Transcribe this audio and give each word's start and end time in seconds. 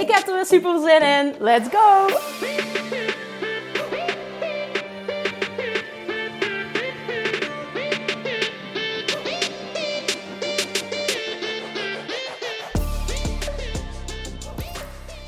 Ik 0.00 0.10
heb 0.10 0.26
er 0.26 0.34
weer 0.34 0.46
super 0.46 0.80
zin 0.80 1.02
in. 1.02 1.34
Let's 1.38 1.68
go! 1.68 2.06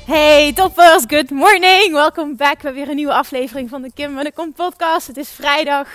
Hey 0.05 0.53
toppers, 0.53 1.03
good 1.07 1.29
morning. 1.29 1.91
Welkom 1.91 2.35
back 2.35 2.61
bij 2.61 2.73
weer 2.73 2.89
een 2.89 2.95
nieuwe 2.95 3.13
aflevering 3.13 3.69
van 3.69 3.81
de 3.81 3.91
Kim 3.93 4.17
en 4.17 4.23
de 4.23 4.31
Kom 4.31 4.53
podcast. 4.53 5.07
Het 5.07 5.17
is 5.17 5.29
vrijdag, 5.29 5.87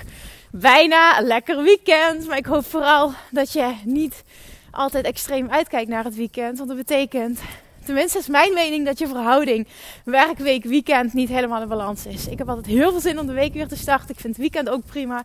bijna 0.51 1.19
een 1.19 1.27
lekker 1.27 1.63
weekend. 1.63 2.27
Maar 2.27 2.39
ik 2.39 2.47
hoop 2.47 2.65
vooral 2.65 3.13
dat 3.31 3.53
je 3.53 3.75
niet 3.85 4.23
altijd 4.71 5.05
extreem 5.05 5.51
uitkijkt 5.51 5.89
naar 5.89 6.05
het 6.05 6.15
weekend. 6.15 6.57
Want 6.57 6.69
dat 6.69 6.79
betekent, 6.79 7.41
tenminste 7.85 8.19
is 8.19 8.29
mijn 8.29 8.55
mening, 8.55 8.87
dat 8.87 8.99
je 8.99 9.07
verhouding 9.07 9.67
werkweek, 10.05 10.65
weekend 10.65 11.13
niet 11.13 11.29
helemaal 11.29 11.63
in 11.63 11.69
balans 11.69 12.07
is. 12.07 12.27
Ik 12.27 12.39
heb 12.39 12.49
altijd 12.49 12.67
heel 12.67 12.91
veel 12.91 13.01
zin 13.01 13.19
om 13.19 13.27
de 13.27 13.33
week 13.33 13.53
weer 13.53 13.69
te 13.69 13.77
starten. 13.77 14.11
Ik 14.11 14.21
vind 14.21 14.37
het 14.37 14.37
weekend 14.37 14.69
ook 14.69 14.87
prima. 14.87 15.25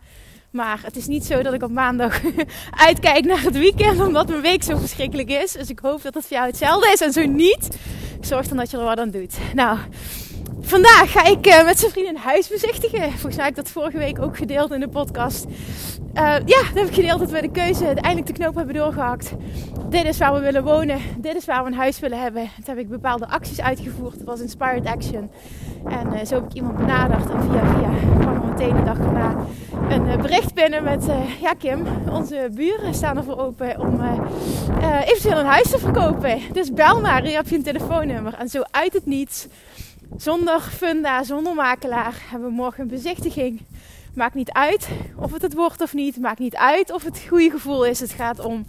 Maar 0.51 0.79
het 0.83 0.95
is 0.95 1.07
niet 1.07 1.25
zo 1.25 1.41
dat 1.41 1.53
ik 1.53 1.63
op 1.63 1.71
maandag 1.71 2.21
uitkijk 2.87 3.25
naar 3.25 3.41
het 3.41 3.57
weekend, 3.57 3.99
omdat 4.01 4.27
mijn 4.27 4.41
week 4.41 4.63
zo 4.63 4.77
verschrikkelijk 4.77 5.29
is. 5.29 5.51
Dus 5.51 5.69
ik 5.69 5.79
hoop 5.79 6.01
dat 6.01 6.13
het 6.13 6.25
voor 6.25 6.37
jou 6.37 6.47
hetzelfde 6.47 6.91
is. 6.91 7.01
En 7.01 7.13
zo 7.13 7.25
niet, 7.25 7.77
zorg 8.21 8.47
dan 8.47 8.57
dat 8.57 8.71
je 8.71 8.77
er 8.77 8.83
wat 8.83 8.99
aan 8.99 9.11
doet. 9.11 9.37
Nou, 9.53 9.77
vandaag 10.61 11.11
ga 11.11 11.25
ik 11.25 11.47
uh, 11.47 11.63
met 11.65 11.79
zijn 11.79 11.91
vriend 11.91 12.07
een 12.07 12.17
huis 12.17 12.47
bezichtigen. 12.47 13.11
Volgens 13.11 13.35
mij 13.35 13.45
heb 13.45 13.57
ik 13.57 13.63
dat 13.63 13.69
vorige 13.69 13.97
week 13.97 14.21
ook 14.21 14.37
gedeeld 14.37 14.71
in 14.71 14.79
de 14.79 14.87
podcast. 14.87 15.45
Uh, 15.45 16.23
ja, 16.45 16.61
dan 16.73 16.77
heb 16.77 16.87
ik 16.87 16.93
gedeeld 16.93 17.19
dat 17.19 17.31
we 17.31 17.41
de 17.41 17.51
keuze 17.51 17.85
uiteindelijk 17.85 18.27
de 18.27 18.33
knoop 18.33 18.55
hebben 18.55 18.75
doorgehakt. 18.75 19.31
Dit 19.89 20.05
is 20.05 20.17
waar 20.17 20.33
we 20.33 20.39
willen 20.39 20.63
wonen. 20.63 20.99
Dit 21.17 21.35
is 21.35 21.45
waar 21.45 21.63
we 21.63 21.69
een 21.69 21.77
huis 21.77 21.99
willen 21.99 22.21
hebben. 22.21 22.41
Toen 22.55 22.63
heb 22.65 22.77
ik 22.77 22.89
bepaalde 22.89 23.27
acties 23.27 23.61
uitgevoerd. 23.61 24.17
Dat 24.17 24.27
was 24.27 24.39
Inspired 24.39 24.85
Action. 24.85 25.31
En 25.87 26.07
uh, 26.13 26.25
zo 26.25 26.35
heb 26.35 26.43
ik 26.43 26.53
iemand 26.53 26.77
benaderd. 26.77 27.29
En 27.29 27.41
via 27.41 27.75
via 27.75 28.19
kwam 28.19 28.35
er 28.35 28.49
meteen 28.49 28.75
de 28.75 28.83
dag 28.83 28.97
daarna 28.97 29.35
een 29.89 30.21
bericht 30.21 30.53
binnen 30.53 30.83
met... 30.83 31.05
ja 31.41 31.53
Kim, 31.53 31.87
onze 32.11 32.49
buren 32.51 32.93
staan 32.93 33.17
ervoor 33.17 33.37
open 33.37 33.79
om 33.79 34.01
eventueel 35.05 35.39
een 35.39 35.45
huis 35.45 35.69
te 35.69 35.79
verkopen. 35.79 36.39
Dus 36.53 36.73
bel 36.73 37.01
maar, 37.01 37.21
hier 37.23 37.35
heb 37.35 37.47
je 37.47 37.55
een 37.55 37.63
telefoonnummer. 37.63 38.33
En 38.33 38.49
zo 38.49 38.61
uit 38.71 38.93
het 38.93 39.05
niets, 39.05 39.47
zonder 40.17 40.61
funda, 40.61 41.23
zonder 41.23 41.53
makelaar, 41.53 42.15
hebben 42.29 42.49
we 42.49 42.55
morgen 42.55 42.81
een 42.81 42.87
bezichtiging. 42.87 43.61
Maakt 44.13 44.33
niet 44.33 44.51
uit 44.51 44.87
of 45.15 45.31
het 45.31 45.41
het 45.41 45.53
wordt 45.53 45.81
of 45.81 45.93
niet. 45.93 46.19
Maakt 46.19 46.39
niet 46.39 46.55
uit 46.55 46.91
of 46.91 47.03
het 47.03 47.17
het 47.17 47.27
goede 47.27 47.49
gevoel 47.49 47.85
is. 47.85 47.99
Het 47.99 48.11
gaat 48.11 48.39
om 48.39 48.65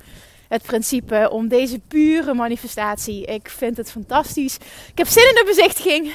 het 0.49 0.63
principe, 0.63 1.29
om 1.31 1.49
deze 1.49 1.79
pure 1.79 2.35
manifestatie. 2.35 3.25
Ik 3.25 3.49
vind 3.49 3.77
het 3.77 3.91
fantastisch. 3.91 4.57
Ik 4.91 4.99
heb 4.99 5.07
zin 5.07 5.29
in 5.29 5.35
de 5.35 5.45
bezichtiging. 5.47 6.13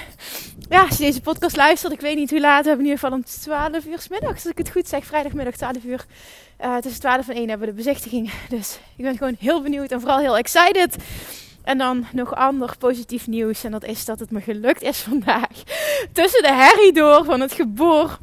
Ja, 0.69 0.81
als 0.81 0.97
je 0.97 1.03
deze 1.03 1.22
podcast 1.22 1.56
luistert, 1.56 1.94
ik 1.94 2.02
weet 2.02 2.16
niet 2.16 2.30
hoe 2.30 2.40
laat. 2.40 2.62
We 2.64 2.68
hebben 2.68 2.85
in 2.85 2.91
ieder 2.91 3.00
geval 3.00 3.18
om 3.18 3.25
12 3.25 3.85
uur 3.85 4.00
s 4.00 4.08
middags, 4.08 4.44
als 4.44 4.52
ik 4.52 4.58
het 4.58 4.72
goed 4.72 4.88
zeg. 4.88 5.06
Vrijdagmiddag 5.06 5.56
12 5.56 5.84
uur. 5.84 6.06
Uh, 6.64 6.78
tussen 6.78 7.02
12 7.02 7.28
en 7.28 7.35
1 7.35 7.50
hebben 7.50 7.68
we 7.68 7.74
de 7.74 7.84
bezichtiging. 7.84 8.31
Dus 8.50 8.80
ik 8.96 9.03
ben 9.03 9.18
gewoon 9.18 9.35
heel 9.40 9.62
benieuwd 9.62 9.91
en 9.91 10.00
vooral 10.00 10.19
heel 10.19 10.38
excited. 10.38 10.96
En 11.66 11.78
dan 11.78 12.06
nog 12.12 12.36
ander 12.36 12.76
positief 12.78 13.28
nieuws. 13.28 13.64
En 13.64 13.72
dat 13.72 13.84
is 13.84 14.06
dat 14.06 14.20
het 14.20 14.31
me 14.31 14.42
gelukt 14.42 14.81
is 14.81 15.00
vandaag. 15.00 15.50
Tussen 16.14 16.44
de 16.44 16.53
herrie 16.53 16.94
door 16.94 17.26
van 17.26 17.42
het 17.42 17.53
geboor 17.53 18.18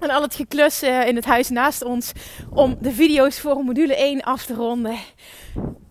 en 0.00 0.10
al 0.10 0.22
het 0.22 0.34
geklus 0.34 0.82
in 0.82 1.16
het 1.16 1.24
huis 1.24 1.48
naast 1.48 1.84
ons 1.84 2.12
om 2.50 2.76
de 2.80 2.92
video's 2.92 3.40
voor 3.40 3.64
module 3.64 3.96
1 3.96 4.22
af 4.22 4.44
te 4.44 4.54
ronden. 4.54 4.98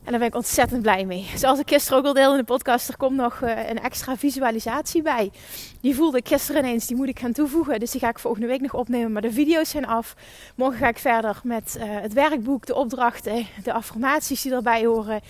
En 0.03 0.11
daar 0.11 0.19
ben 0.19 0.27
ik 0.27 0.35
ontzettend 0.35 0.81
blij 0.81 1.05
mee. 1.05 1.27
Zoals 1.35 1.59
ik 1.59 1.69
gisteren 1.69 1.97
ook 1.97 2.05
al 2.05 2.13
deelde 2.13 2.31
in 2.31 2.39
de 2.39 2.51
podcast, 2.51 2.87
er 2.87 2.97
komt 2.97 3.15
nog 3.15 3.41
uh, 3.41 3.69
een 3.69 3.79
extra 3.79 4.17
visualisatie 4.17 5.01
bij. 5.01 5.31
Die 5.81 5.95
voelde 5.95 6.17
ik 6.17 6.27
gisteren 6.27 6.63
ineens, 6.63 6.87
die 6.87 6.95
moet 6.95 7.07
ik 7.07 7.19
gaan 7.19 7.31
toevoegen. 7.31 7.79
Dus 7.79 7.91
die 7.91 7.99
ga 7.99 8.09
ik 8.09 8.19
volgende 8.19 8.47
week 8.47 8.61
nog 8.61 8.73
opnemen. 8.73 9.11
Maar 9.11 9.21
de 9.21 9.31
video's 9.31 9.69
zijn 9.69 9.87
af. 9.87 10.15
Morgen 10.55 10.77
ga 10.77 10.87
ik 10.87 10.97
verder 10.97 11.39
met 11.43 11.75
uh, 11.77 11.83
het 11.87 12.13
werkboek, 12.13 12.65
de 12.65 12.75
opdrachten, 12.75 13.47
de 13.63 13.73
affirmaties 13.73 14.41
die 14.41 14.53
erbij 14.53 14.85
horen. 14.85 15.21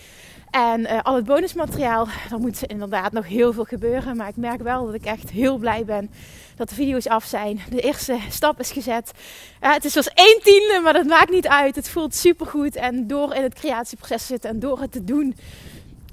En 0.53 0.79
uh, 0.79 1.01
al 1.01 1.15
het 1.15 1.25
bonusmateriaal, 1.25 2.07
er 2.31 2.39
moet 2.39 2.63
inderdaad 2.63 3.11
nog 3.11 3.27
heel 3.27 3.53
veel 3.53 3.63
gebeuren. 3.63 4.17
Maar 4.17 4.27
ik 4.27 4.35
merk 4.35 4.61
wel 4.61 4.85
dat 4.85 4.93
ik 4.93 5.05
echt 5.05 5.29
heel 5.29 5.57
blij 5.57 5.85
ben 5.85 6.11
dat 6.55 6.69
de 6.69 6.75
video's 6.75 7.07
af 7.07 7.25
zijn. 7.25 7.61
De 7.69 7.81
eerste 7.81 8.17
stap 8.29 8.59
is 8.59 8.71
gezet. 8.71 9.11
Het 9.59 9.85
is 9.85 9.93
pas 9.93 10.07
één 10.07 10.39
tiende, 10.43 10.79
maar 10.83 10.93
dat 10.93 11.05
maakt 11.05 11.29
niet 11.29 11.47
uit. 11.47 11.75
Het 11.75 11.89
voelt 11.89 12.15
supergoed. 12.15 12.75
En 12.75 13.07
door 13.07 13.33
in 13.33 13.43
het 13.43 13.53
creatieproces 13.53 14.21
te 14.21 14.27
zitten 14.27 14.49
en 14.49 14.59
door 14.59 14.79
het 14.79 14.91
te 14.91 15.03
doen, 15.03 15.35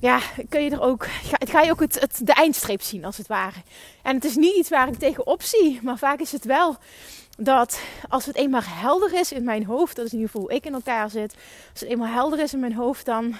ja, 0.00 0.20
kun 0.48 0.62
je 0.62 0.70
er 0.70 0.82
ook, 0.82 1.06
ga, 1.06 1.36
ga 1.38 1.60
je 1.60 1.70
ook 1.70 1.80
het, 1.80 2.00
het, 2.00 2.20
de 2.24 2.32
eindstreep 2.32 2.82
zien 2.82 3.04
als 3.04 3.16
het 3.16 3.26
ware. 3.26 3.62
En 4.02 4.14
het 4.14 4.24
is 4.24 4.36
niet 4.36 4.56
iets 4.56 4.68
waar 4.68 4.88
ik 4.88 4.98
tegenop 4.98 5.42
zie, 5.42 5.80
maar 5.82 5.98
vaak 5.98 6.20
is 6.20 6.32
het 6.32 6.44
wel 6.44 6.76
dat 7.36 7.80
als 8.08 8.26
het 8.26 8.36
eenmaal 8.36 8.60
helder 8.64 9.14
is 9.14 9.32
in 9.32 9.44
mijn 9.44 9.64
hoofd, 9.64 9.96
dat 9.96 10.06
is 10.06 10.12
in 10.12 10.18
ieder 10.18 10.32
geval 10.32 10.48
hoe 10.48 10.56
ik 10.56 10.66
in 10.66 10.74
elkaar 10.74 11.10
zit, 11.10 11.34
als 11.72 11.80
het 11.80 11.88
eenmaal 11.88 12.12
helder 12.12 12.38
is 12.38 12.52
in 12.52 12.60
mijn 12.60 12.74
hoofd, 12.74 13.06
dan 13.06 13.36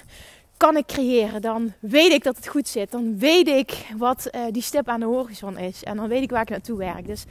kan 0.61 0.77
ik 0.77 0.87
creëren. 0.87 1.43
Dan 1.43 1.73
weet 1.79 2.13
ik 2.13 2.25
dat 2.25 2.37
het 2.37 2.49
goed 2.49 2.69
zit. 2.69 2.91
Dan 2.91 3.19
weet 3.19 3.49
ik 3.49 3.87
wat 3.97 4.29
uh, 4.33 4.41
die 4.51 4.63
stip 4.63 4.89
aan 4.89 5.01
de 5.01 5.07
horizon 5.07 5.59
is. 5.59 5.83
En 5.83 5.97
dan 5.97 6.09
weet 6.09 6.23
ik 6.23 6.31
waar 6.31 6.43
ik 6.43 6.49
naartoe 6.49 6.79
werk. 6.79 7.07
Dus 7.07 7.25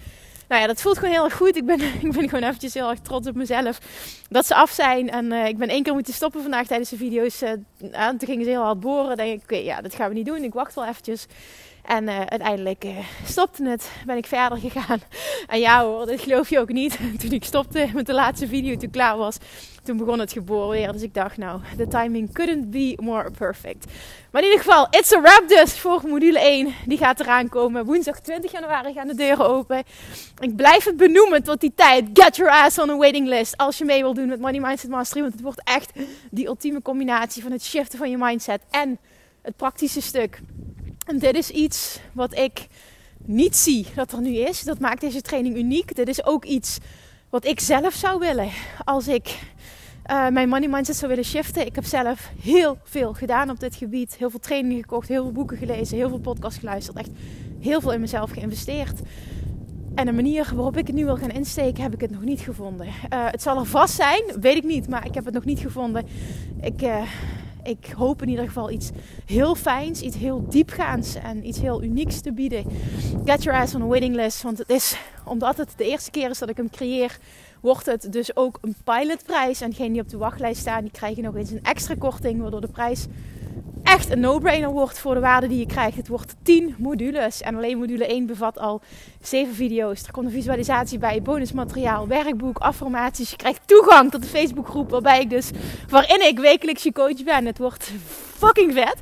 nou 0.48 0.62
ja, 0.62 0.68
dat 0.68 0.82
voelt 0.82 0.98
gewoon 0.98 1.14
heel 1.14 1.24
erg 1.24 1.36
goed. 1.36 1.56
Ik 1.56 1.66
ben, 1.66 1.82
ik 2.06 2.12
ben 2.12 2.30
gewoon 2.30 2.44
eventjes 2.44 2.74
heel 2.74 2.90
erg 2.90 3.00
trots 3.00 3.28
op 3.28 3.36
mezelf 3.36 3.80
dat 4.30 4.46
ze 4.46 4.56
af 4.56 4.72
zijn. 4.72 5.10
En 5.10 5.26
uh, 5.26 5.48
ik 5.48 5.58
ben 5.58 5.70
één 5.70 5.84
keer 5.84 5.94
moeten 5.94 6.14
stoppen 6.14 6.42
vandaag 6.42 6.68
tijdens 6.68 6.90
de 6.90 6.98
video's. 6.98 7.42
Uh, 7.42 7.50
en 7.92 8.18
toen 8.18 8.28
gingen 8.28 8.44
ze 8.44 8.50
heel 8.50 8.64
hard 8.64 8.80
boren. 8.80 9.08
Dan 9.08 9.26
denk 9.26 9.38
ik, 9.38 9.44
oké, 9.44 9.56
ja, 9.56 9.82
dat 9.82 9.96
gaan 9.96 10.10
we 10.10 10.16
niet 10.16 10.26
doen. 10.26 10.44
Ik 10.44 10.54
wacht 10.54 10.76
wel 10.76 10.86
eventjes. 10.86 11.26
En 11.86 12.10
uiteindelijk 12.10 12.86
stopte 13.26 13.68
het, 13.68 13.92
ben 14.06 14.18
ik 14.18 14.26
verder 14.26 14.58
gegaan. 14.58 15.00
En 15.48 15.60
ja 15.60 15.84
hoor, 15.84 16.06
dat 16.06 16.22
geloof 16.22 16.50
je 16.50 16.60
ook 16.60 16.72
niet. 16.72 17.00
Toen 17.22 17.32
ik 17.32 17.44
stopte 17.44 17.90
met 17.94 18.06
de 18.06 18.14
laatste 18.14 18.48
video, 18.48 18.78
toen 18.78 18.90
klaar 18.90 19.18
was, 19.18 19.38
toen 19.90 19.98
begon 19.98 20.20
het 20.20 20.32
geboren 20.32 20.70
weer. 20.70 20.92
Dus 20.92 21.02
ik 21.02 21.14
dacht, 21.14 21.38
nou, 21.38 21.62
de 21.78 21.88
timing 21.88 22.34
couldn't 22.34 22.70
be 22.70 22.98
more 23.02 23.32
perfect. 23.32 23.86
Maar 24.32 24.42
in 24.42 24.48
ieder 24.48 24.64
geval, 24.64 24.88
it's 24.90 25.14
a 25.14 25.22
wrap 25.22 25.44
dus 25.48 25.80
voor 25.80 26.02
module 26.08 26.40
1. 26.40 26.74
Die 26.86 26.98
gaat 26.98 27.20
eraan 27.20 27.50
komen. 27.50 27.86
Woensdag 27.86 28.20
20 28.20 28.52
januari 28.52 28.94
gaan 28.94 29.08
de 29.08 29.16
deuren 29.16 29.46
open. 29.46 29.84
Ik 30.40 30.56
blijf 30.56 30.84
het 30.84 30.98
benoemen 30.98 31.44
tot 31.44 31.60
die 31.60 31.72
tijd. 31.76 32.06
Get 32.14 32.36
your 32.36 32.52
ass 32.52 32.80
on 32.80 32.90
a 32.90 32.98
waiting 32.98 33.28
list. 33.28 33.58
Als 33.58 33.78
je 33.78 33.86
mee 33.86 34.02
wilt 34.02 34.16
doen 34.16 34.28
met 34.28 34.40
Money 34.40 34.60
Mindset 34.60 34.90
Mastery. 34.90 35.22
Want 35.22 35.34
het 35.34 35.44
wordt 35.44 35.62
echt 35.64 35.92
die 36.32 36.48
ultieme 36.48 36.82
combinatie 36.82 37.42
van 37.44 37.52
het 37.52 37.64
shiften 37.64 37.98
van 37.98 38.10
je 38.10 38.18
mindset 38.18 38.62
en 38.70 39.00
het 39.42 39.56
praktische 39.56 40.02
stuk. 40.02 40.40
En 41.06 41.20
dit 41.20 41.36
is 41.36 41.50
iets 41.50 42.00
wat 42.14 42.38
ik 42.38 42.68
niet 43.18 43.56
zie 43.56 43.88
dat 43.96 44.12
er 44.12 44.22
nu 44.22 44.36
is. 44.36 44.62
Dat 44.62 44.80
maakt 44.80 45.02
deze 45.02 45.22
training 45.22 45.58
uniek. 45.58 45.96
Dit 45.96 46.08
is 46.08 46.26
ook 46.26 46.46
iets 46.46 46.78
wat 47.30 47.46
ik 47.46 47.60
zelf 47.60 47.94
zou 47.94 48.20
willen 48.20 48.50
als 48.86 49.08
ik 49.08 49.38
uh, 50.10 50.28
mijn 50.28 50.50
money 50.50 50.70
mindset 50.70 50.96
zou 50.96 51.10
willen 51.10 51.26
shiften. 51.26 51.66
Ik 51.66 51.76
heb 51.76 51.86
zelf 51.86 52.32
heel 52.42 52.78
veel 52.84 53.14
gedaan 53.14 53.50
op 53.50 53.60
dit 53.60 53.76
gebied. 53.76 54.16
Heel 54.18 54.30
veel 54.30 54.40
trainingen 54.40 54.82
gekocht, 54.82 55.08
heel 55.08 55.24
veel 55.24 55.32
boeken 55.32 55.58
gelezen, 55.58 55.98
heel 55.98 56.10
veel 56.10 56.20
podcasts 56.20 56.60
geluisterd. 56.60 56.98
Echt 56.98 57.10
heel 57.60 57.82
veel 57.82 57.94
in 57.94 58.00
mezelf 58.00 58.32
geïnvesteerd. 58.32 59.00
En 59.96 60.06
de 60.06 60.12
manier 60.12 60.52
waarop 60.56 60.78
ik 60.78 60.88
het 60.88 60.96
nu 60.96 61.06
wil 61.06 61.18
gaan 61.18 61.30
insteken, 61.30 61.84
heb 61.84 61.94
ik 61.94 62.02
het 62.02 62.12
nog 62.12 62.24
niet 62.24 62.40
gevonden. 62.40 62.88
Uh, 62.88 62.92
het 63.10 63.42
zal 63.42 63.58
er 63.58 63.66
vast 63.66 63.96
zijn, 63.96 64.24
weet 64.40 64.56
ik 64.56 64.64
niet, 64.64 64.88
maar 64.88 65.06
ik 65.06 65.14
heb 65.14 65.26
het 65.26 65.34
nog 65.34 65.46
niet 65.46 65.60
gevonden. 65.60 66.06
Ik, 66.62 66.82
uh, 66.82 67.02
ik 67.64 67.94
hoop 67.98 68.22
in 68.22 68.30
ieder 68.30 68.46
geval 68.46 68.72
iets 68.72 68.90
heel 69.26 69.56
fijns, 69.56 70.02
iets 70.02 70.16
heel 70.16 70.46
diepgaands 70.50 71.16
en 71.16 71.48
iets 71.48 71.60
heel 71.60 71.84
unieks 71.84 72.22
te 72.22 72.34
bieden. 72.34 72.66
Get 73.26 73.44
your 73.44 73.60
ass 73.60 73.76
on 73.76 73.82
a 73.82 73.86
waiting 73.86 74.16
list. 74.16 74.42
Want 74.42 74.58
het 74.58 74.70
is, 74.70 74.98
omdat 75.26 75.58
het 75.58 75.74
de 75.78 75.86
eerste 75.90 76.12
keer 76.12 76.30
is 76.30 76.40
dat 76.40 76.50
ik 76.50 76.58
hem 76.58 76.70
creëer, 76.70 77.18
wordt 77.60 77.86
het 77.86 78.12
dus 78.12 78.36
ook 78.36 78.58
een 78.62 78.76
pilotprijs. 78.84 79.62
En 79.62 79.70
degenen 79.70 79.92
die 79.92 80.02
op 80.02 80.10
de 80.10 80.18
wachtlijst 80.18 80.62
staan, 80.62 80.82
die 80.82 80.92
krijgen 80.92 81.24
nog 81.24 81.36
eens 81.36 81.52
een 81.52 81.64
extra 81.64 81.96
korting, 82.00 82.42
waardoor 82.42 82.62
de 82.62 82.68
prijs 82.68 83.08
echt 83.84 84.10
een 84.12 84.20
no-brainer 84.20 84.72
wordt 84.72 85.00
voor 85.00 85.14
de 85.14 85.20
waarde 85.20 85.48
die 85.48 85.60
je 85.60 85.66
krijgt. 85.66 85.98
Het 85.98 86.08
wordt 86.08 86.36
10 86.44 86.76
modules. 86.78 87.42
En 87.42 87.56
alleen 87.56 87.78
module 87.78 88.06
1 88.06 88.26
bevat 88.26 88.60
al 88.60 88.82
7 89.22 89.56
video's. 89.56 90.04
Er 90.04 90.12
komt 90.12 90.26
een 90.26 90.32
visualisatie 90.32 90.98
bij, 90.98 91.22
bonusmateriaal, 91.22 92.08
werkboek, 92.08 92.58
affirmaties. 92.58 93.30
Je 93.30 93.36
krijgt 93.36 93.62
toegang 93.66 94.12
tot 94.12 94.22
de 94.22 94.28
Facebookgroep 94.28 94.90
waarbij 94.90 95.22
ik 95.22 95.30
dus, 95.30 95.50
waarin 95.90 96.28
ik 96.28 96.40
wekelijks 96.40 96.84
je 96.84 96.92
coach 96.92 97.24
ben. 97.24 97.46
Het 97.46 97.58
wordt 97.58 97.92
fucking 98.38 98.74
vet. 98.74 98.96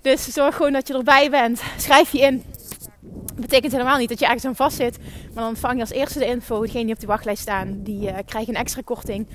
Dus 0.00 0.24
zorg 0.32 0.56
gewoon 0.56 0.72
dat 0.72 0.88
je 0.88 0.94
erbij 0.94 1.30
bent. 1.30 1.62
Schrijf 1.76 2.12
je 2.12 2.20
in. 2.20 2.44
Betekent 3.40 3.72
helemaal 3.72 3.98
niet 3.98 4.08
dat 4.08 4.18
je 4.18 4.24
ergens 4.24 4.44
aan 4.44 4.56
vast 4.56 4.76
zit. 4.76 4.98
Maar 4.98 5.42
dan 5.42 5.48
ontvang 5.48 5.74
je 5.74 5.80
als 5.80 5.90
eerste 5.90 6.18
de 6.18 6.26
info. 6.26 6.60
Degene 6.60 6.84
die 6.84 6.94
op 6.94 7.00
de 7.00 7.06
wachtlijst 7.06 7.42
staan, 7.42 7.82
die 7.82 8.08
uh, 8.08 8.16
krijgen 8.26 8.54
een 8.54 8.60
extra 8.60 8.80
korting. 8.84 9.26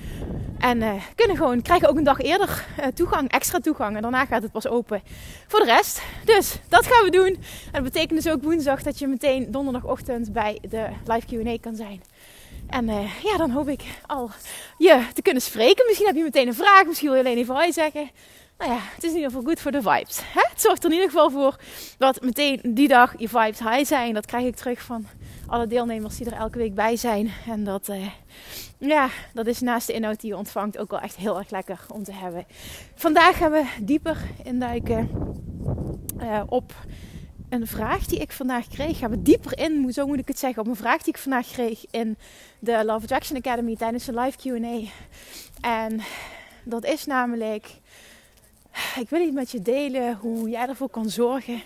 En 0.58 0.82
uh, 0.82 0.92
kunnen 1.14 1.36
gewoon, 1.36 1.62
krijgen 1.62 1.88
ook 1.88 1.96
een 1.96 2.04
dag 2.04 2.20
eerder 2.20 2.66
uh, 2.80 2.86
toegang, 2.86 3.30
extra 3.30 3.58
toegang. 3.58 3.96
En 3.96 4.02
daarna 4.02 4.24
gaat 4.24 4.42
het 4.42 4.52
pas 4.52 4.66
open 4.66 5.02
voor 5.46 5.60
de 5.60 5.66
rest. 5.66 6.02
Dus 6.24 6.58
dat 6.68 6.86
gaan 6.86 7.04
we 7.04 7.10
doen. 7.10 7.36
En 7.72 7.72
dat 7.72 7.82
betekent 7.82 8.22
dus 8.22 8.32
ook 8.32 8.42
woensdag 8.42 8.82
dat 8.82 8.98
je 8.98 9.06
meteen 9.06 9.50
donderdagochtend 9.50 10.32
bij 10.32 10.58
de 10.68 10.86
live 11.06 11.26
Q&A 11.26 11.58
kan 11.60 11.76
zijn. 11.76 12.02
En 12.66 12.86
ja, 13.22 13.36
dan 13.36 13.50
hoop 13.50 13.68
ik 13.68 13.82
al 14.06 14.30
je 14.78 15.02
te 15.14 15.22
kunnen 15.22 15.42
spreken. 15.42 15.84
Misschien 15.86 16.06
heb 16.06 16.16
je 16.16 16.22
meteen 16.22 16.46
een 16.46 16.54
vraag. 16.54 16.84
Misschien 16.86 17.08
wil 17.08 17.18
je 17.18 17.24
alleen 17.24 17.38
even 17.38 17.54
hoi 17.54 17.72
zeggen. 17.72 18.10
Nou 18.58 18.70
ja, 18.70 18.78
het 18.94 19.04
is 19.04 19.10
in 19.10 19.16
ieder 19.16 19.30
geval 19.30 19.44
goed 19.44 19.60
voor 19.60 19.70
de 19.70 19.82
vibes. 19.82 20.20
Het 20.24 20.60
zorgt 20.60 20.84
er 20.84 20.90
in 20.90 20.96
ieder 20.96 21.10
geval 21.10 21.30
voor 21.30 21.56
dat 21.98 22.20
meteen 22.20 22.60
die 22.62 22.88
dag 22.88 23.14
je 23.18 23.28
vibes 23.28 23.58
high 23.58 23.84
zijn. 23.84 24.14
Dat 24.14 24.26
krijg 24.26 24.46
ik 24.46 24.56
terug 24.56 24.82
van 24.82 25.06
alle 25.46 25.66
deelnemers 25.66 26.16
die 26.16 26.26
er 26.26 26.32
elke 26.32 26.58
week 26.58 26.74
bij 26.74 26.96
zijn. 26.96 27.32
En 27.48 27.64
dat, 27.64 27.88
uh, 27.88 28.08
ja, 28.78 29.08
dat 29.34 29.46
is 29.46 29.60
naast 29.60 29.86
de 29.86 29.92
inhoud 29.92 30.20
die 30.20 30.30
je 30.30 30.36
ontvangt 30.36 30.78
ook 30.78 30.90
wel 30.90 31.00
echt 31.00 31.16
heel 31.16 31.38
erg 31.38 31.50
lekker 31.50 31.80
om 31.88 32.04
te 32.04 32.12
hebben. 32.12 32.46
Vandaag 32.94 33.36
gaan 33.36 33.50
we 33.50 33.64
dieper 33.82 34.16
induiken 34.44 35.10
uh, 36.20 36.42
op 36.46 36.74
een 37.48 37.66
vraag 37.66 38.06
die 38.06 38.18
ik 38.18 38.32
vandaag 38.32 38.68
kreeg. 38.68 38.98
Gaan 38.98 39.10
we 39.10 39.22
dieper 39.22 39.58
in, 39.58 39.92
zo 39.92 40.06
moet 40.06 40.18
ik 40.18 40.28
het 40.28 40.38
zeggen, 40.38 40.62
op 40.62 40.68
een 40.68 40.76
vraag 40.76 41.02
die 41.02 41.14
ik 41.14 41.20
vandaag 41.20 41.46
kreeg 41.46 41.84
in 41.90 42.16
de 42.58 42.84
Love 42.84 43.02
Attraction 43.02 43.36
Academy 43.36 43.76
tijdens 43.76 44.04
de 44.04 44.20
live 44.20 44.38
QA. 44.38 44.90
En 45.60 46.00
dat 46.64 46.84
is 46.84 47.04
namelijk, 47.04 47.80
ik 49.00 49.08
wil 49.08 49.20
iets 49.20 49.34
met 49.34 49.50
je 49.50 49.62
delen 49.62 50.16
hoe 50.16 50.48
jij 50.48 50.68
ervoor 50.68 50.90
kan 50.90 51.10
zorgen 51.10 51.62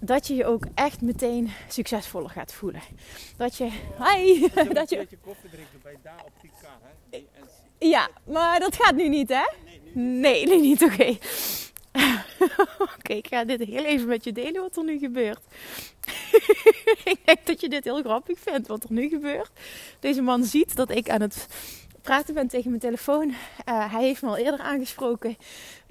dat 0.00 0.26
je 0.26 0.34
je 0.34 0.44
ook 0.44 0.64
echt 0.74 1.00
meteen 1.00 1.50
succesvoller 1.68 2.30
gaat 2.30 2.52
voelen. 2.52 2.82
Dat 3.36 3.56
je, 3.56 3.64
hi, 3.98 4.48
dat 4.72 4.90
je. 4.90 5.06
je 5.10 5.18
koffie 5.24 5.50
drinken 5.50 5.80
bij 5.82 5.96
daar 6.02 6.22
op 6.24 6.32
die 6.40 6.50
kar, 6.60 6.78
hè? 7.10 7.24
Ja, 7.78 8.08
maar 8.24 8.60
dat 8.60 8.76
gaat 8.76 8.94
nu 8.94 9.08
niet, 9.08 9.28
hè? 9.28 9.44
Nee, 9.92 10.46
nee, 10.46 10.60
niet. 10.60 10.82
Oké. 10.82 11.16
Oké, 12.98 13.12
ik 13.12 13.26
ga 13.26 13.44
dit 13.44 13.60
heel 13.60 13.84
even 13.84 14.08
met 14.08 14.24
je 14.24 14.32
delen 14.32 14.62
wat 14.62 14.76
er 14.76 14.84
nu 14.84 14.98
gebeurt. 14.98 15.40
ik 17.04 17.18
denk 17.24 17.46
dat 17.46 17.60
je 17.60 17.68
dit 17.68 17.84
heel 17.84 18.02
grappig 18.02 18.38
vindt 18.38 18.68
wat 18.68 18.84
er 18.84 18.92
nu 18.92 19.08
gebeurt. 19.08 19.50
Deze 20.00 20.22
man 20.22 20.44
ziet 20.44 20.76
dat 20.76 20.90
ik 20.90 21.10
aan 21.10 21.20
het 21.20 21.46
praten 22.02 22.34
ben 22.34 22.48
tegen 22.48 22.68
mijn 22.68 22.82
telefoon. 22.82 23.28
Uh, 23.28 23.92
hij 23.92 24.02
heeft 24.02 24.22
me 24.22 24.28
al 24.28 24.36
eerder 24.36 24.60
aangesproken 24.60 25.36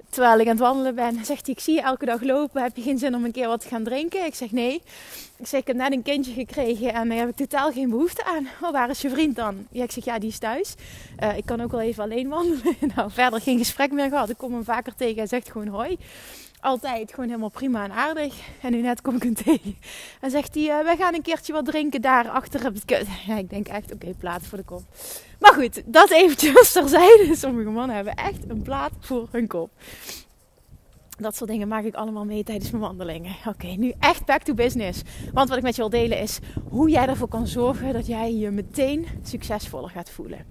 terwijl 0.08 0.38
ik 0.38 0.46
aan 0.46 0.52
het 0.52 0.60
wandelen 0.60 0.94
ben, 0.94 1.24
zegt 1.24 1.46
hij: 1.46 1.54
Ik 1.54 1.60
zie 1.60 1.74
je 1.74 1.80
elke 1.80 2.04
dag 2.04 2.22
lopen. 2.22 2.62
Heb 2.62 2.76
je 2.76 2.82
geen 2.82 2.98
zin 2.98 3.14
om 3.14 3.24
een 3.24 3.32
keer 3.32 3.48
wat 3.48 3.60
te 3.60 3.68
gaan 3.68 3.84
drinken? 3.84 4.24
Ik 4.24 4.34
zeg 4.34 4.50
nee. 4.50 4.82
Ik 5.36 5.46
zeg: 5.46 5.60
Ik 5.60 5.66
heb 5.66 5.76
net 5.76 5.92
een 5.92 6.02
kindje 6.02 6.32
gekregen 6.32 6.92
en 6.92 7.08
daar 7.08 7.18
heb 7.18 7.28
ik 7.28 7.36
totaal 7.36 7.72
geen 7.72 7.90
behoefte 7.90 8.24
aan. 8.24 8.48
Oh, 8.62 8.72
waar 8.72 8.90
is 8.90 9.00
je 9.00 9.10
vriend 9.10 9.36
dan? 9.36 9.66
Ja, 9.70 9.82
ik 9.82 9.90
zeg: 9.90 10.04
Ja, 10.04 10.18
die 10.18 10.28
is 10.28 10.38
thuis. 10.38 10.74
Uh, 11.22 11.36
ik 11.36 11.46
kan 11.46 11.60
ook 11.60 11.70
wel 11.70 11.80
even 11.80 12.02
alleen 12.02 12.28
wandelen. 12.28 12.76
nou, 12.94 13.10
verder 13.10 13.40
geen 13.40 13.58
gesprek 13.58 13.92
meer 13.92 14.08
gehad. 14.08 14.30
Ik 14.30 14.38
kom 14.38 14.52
hem 14.52 14.64
vaker 14.64 14.94
tegen 14.94 15.22
en 15.22 15.28
zegt 15.28 15.50
gewoon 15.50 15.68
hoi 15.68 15.98
altijd 16.60 17.10
gewoon 17.10 17.28
helemaal 17.28 17.48
prima 17.48 17.84
en 17.84 17.92
aardig. 17.92 18.34
En 18.60 18.72
nu 18.72 18.80
net 18.80 19.00
kom 19.00 19.16
ik 19.16 19.22
hem 19.22 19.34
tegen. 19.34 19.76
En 20.20 20.30
zegt 20.30 20.54
hij, 20.54 20.64
uh, 20.64 20.82
wij 20.82 20.96
gaan 20.96 21.14
een 21.14 21.22
keertje 21.22 21.52
wat 21.52 21.64
drinken 21.64 22.00
daar 22.00 22.28
achter 22.28 22.64
het 22.64 22.84
kut. 22.84 23.06
Ik 23.38 23.50
denk 23.50 23.68
echt, 23.68 23.84
oké, 23.84 23.94
okay, 23.94 24.14
plaat 24.18 24.46
voor 24.46 24.58
de 24.58 24.64
kop. 24.64 24.82
Maar 25.40 25.52
goed, 25.52 25.82
dat 25.86 26.10
eventjes 26.10 26.72
terzijde. 26.72 27.34
Sommige 27.36 27.70
mannen 27.70 27.96
hebben 27.96 28.14
echt 28.14 28.48
een 28.48 28.62
plaat 28.62 28.92
voor 29.00 29.28
hun 29.30 29.46
kop. 29.46 29.70
Dat 31.18 31.36
soort 31.36 31.50
dingen 31.50 31.68
maak 31.68 31.84
ik 31.84 31.94
allemaal 31.94 32.24
mee 32.24 32.44
tijdens 32.44 32.70
mijn 32.70 32.82
wandelingen. 32.82 33.36
Oké, 33.46 33.66
nu 33.66 33.92
echt 33.98 34.24
back 34.24 34.42
to 34.42 34.54
business. 34.54 35.02
Want 35.32 35.48
wat 35.48 35.58
ik 35.58 35.64
met 35.64 35.76
je 35.76 35.80
wil 35.80 35.90
delen 35.90 36.20
is 36.20 36.38
hoe 36.68 36.90
jij 36.90 37.06
ervoor 37.06 37.28
kan 37.28 37.46
zorgen 37.46 37.92
dat 37.92 38.06
jij 38.06 38.34
je 38.34 38.50
meteen 38.50 39.06
succesvoller 39.22 39.90
gaat 39.90 40.10
voelen. 40.10 40.46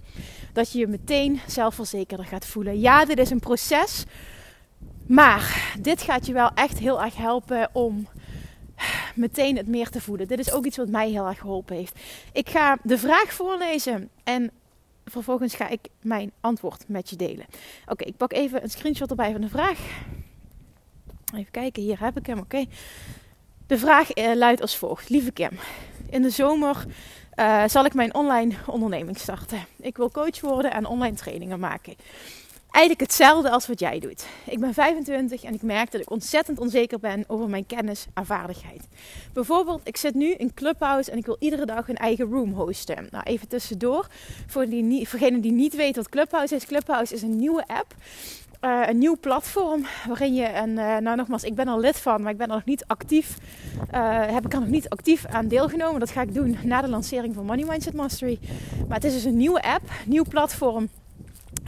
Dat 0.54 0.72
je 0.72 0.80
je 0.80 0.88
meteen 0.88 1.40
zelfverzekerder 1.48 2.26
gaat 2.26 2.46
voelen. 2.46 2.80
Ja, 2.80 3.06
dit 3.06 3.18
is 3.18 3.30
een 3.30 3.40
proces 3.40 4.06
maar 5.08 5.74
dit 5.80 6.02
gaat 6.02 6.26
je 6.26 6.34
wel 6.34 6.50
echt 6.54 6.80
heel 6.80 7.02
erg 7.02 7.16
helpen 7.16 7.70
om 7.74 8.08
meteen 9.16 9.58
het 9.58 9.68
meer 9.68 9.90
te 9.90 10.02
voelen. 10.02 10.28
Dit 10.28 10.40
is 10.40 10.52
ook 10.52 10.66
iets 10.66 10.78
wat 10.78 10.90
mij 10.90 11.10
heel 11.10 11.28
erg 11.28 11.40
geholpen 11.40 11.76
heeft. 11.76 12.00
Ik 12.32 12.50
ga 12.50 12.78
de 12.84 12.98
vraag 12.98 13.34
voorlezen 13.34 14.10
en 14.24 14.52
vervolgens 15.06 15.56
ga 15.56 15.68
ik 15.68 15.88
mijn 16.02 16.32
antwoord 16.42 16.84
met 16.88 17.10
je 17.10 17.16
delen. 17.16 17.46
Oké, 17.88 18.04
ik 18.04 18.18
pak 18.18 18.34
even 18.34 18.64
een 18.64 18.70
screenshot 18.70 19.10
erbij 19.10 19.32
van 19.32 19.42
de 19.42 19.50
vraag. 19.50 19.80
Even 21.36 21.52
kijken, 21.52 21.84
hier 21.84 22.00
heb 22.00 22.18
ik 22.18 22.26
hem. 22.26 22.40
Oké. 22.40 22.66
De 23.68 23.78
vraag 23.78 24.12
eh, 24.12 24.36
luidt 24.36 24.62
als 24.62 24.78
volgt: 24.78 25.10
Lieve 25.10 25.32
Kim, 25.32 25.52
in 26.10 26.22
de 26.22 26.30
zomer 26.30 26.86
uh, 27.36 27.64
zal 27.68 27.86
ik 27.86 27.94
mijn 27.94 28.14
online 28.14 28.56
onderneming 28.66 29.18
starten. 29.18 29.66
Ik 29.80 29.98
wil 29.98 30.12
coach 30.12 30.42
worden 30.42 30.74
en 30.74 30.86
online 30.86 31.16
trainingen 31.16 31.60
maken 31.60 31.96
eigenlijk 32.76 33.00
hetzelfde 33.00 33.50
als 33.50 33.68
wat 33.68 33.80
jij 33.80 34.00
doet. 34.00 34.26
Ik 34.46 34.60
ben 34.60 34.74
25 34.74 35.44
en 35.44 35.54
ik 35.54 35.62
merk 35.62 35.92
dat 35.92 36.02
ik 36.02 36.10
ontzettend 36.10 36.60
onzeker 36.60 37.00
ben 37.00 37.24
over 37.28 37.50
mijn 37.50 37.66
kennis 37.66 38.06
en 38.14 38.26
vaardigheid. 38.26 38.88
Bijvoorbeeld, 39.34 39.82
ik 39.84 39.98
zit 39.98 40.14
nu 40.14 40.32
in 40.32 40.54
Clubhouse 40.54 41.12
en 41.12 41.18
ik 41.18 41.26
wil 41.26 41.36
iedere 41.40 41.66
dag 41.66 41.90
een 41.90 41.98
eigen 41.98 42.26
room 42.26 42.54
hosten. 42.54 43.08
Nou, 43.12 43.24
even 43.24 43.48
tussendoor, 43.48 44.08
voor, 44.48 44.66
die, 44.66 45.08
voorgenen 45.08 45.42
die 45.42 45.52
niet 45.52 45.76
weten 45.76 46.02
wat 46.02 46.12
Clubhouse 46.12 46.56
is. 46.56 46.66
Clubhouse 46.66 47.14
is 47.14 47.22
een 47.22 47.36
nieuwe 47.36 47.64
app. 47.68 47.96
Uh, 48.62 48.82
een 48.88 48.98
nieuw 48.98 49.18
platform 49.20 49.86
waarin 50.08 50.34
je, 50.34 50.44
en 50.44 50.70
uh, 50.70 50.98
nou 50.98 51.16
nogmaals, 51.16 51.44
ik 51.44 51.56
ben 51.56 51.68
er 51.68 51.80
lid 51.80 52.00
van, 52.00 52.22
maar 52.22 52.32
ik 52.32 52.38
ben 52.38 52.48
er 52.48 52.54
nog 52.54 52.66
niet 52.66 52.84
actief, 52.88 53.38
uh, 53.94 54.26
heb 54.26 54.46
ik 54.46 54.54
er 54.54 54.60
nog 54.60 54.70
niet 54.70 54.90
actief 54.90 55.26
aan 55.26 55.48
deelgenomen. 55.48 56.00
Dat 56.00 56.12
ga 56.12 56.22
ik 56.22 56.34
doen 56.34 56.58
na 56.64 56.82
de 56.82 56.90
lancering 56.90 57.36
van 57.36 57.46
Money 57.46 57.66
Mindset 57.66 57.94
Mastery. 57.94 58.40
Maar 58.88 58.98
het 58.98 59.06
is 59.06 59.14
dus 59.14 59.24
een 59.24 59.38
nieuwe 59.38 59.62
app, 59.62 59.84
nieuw 60.06 60.26
platform 60.30 60.90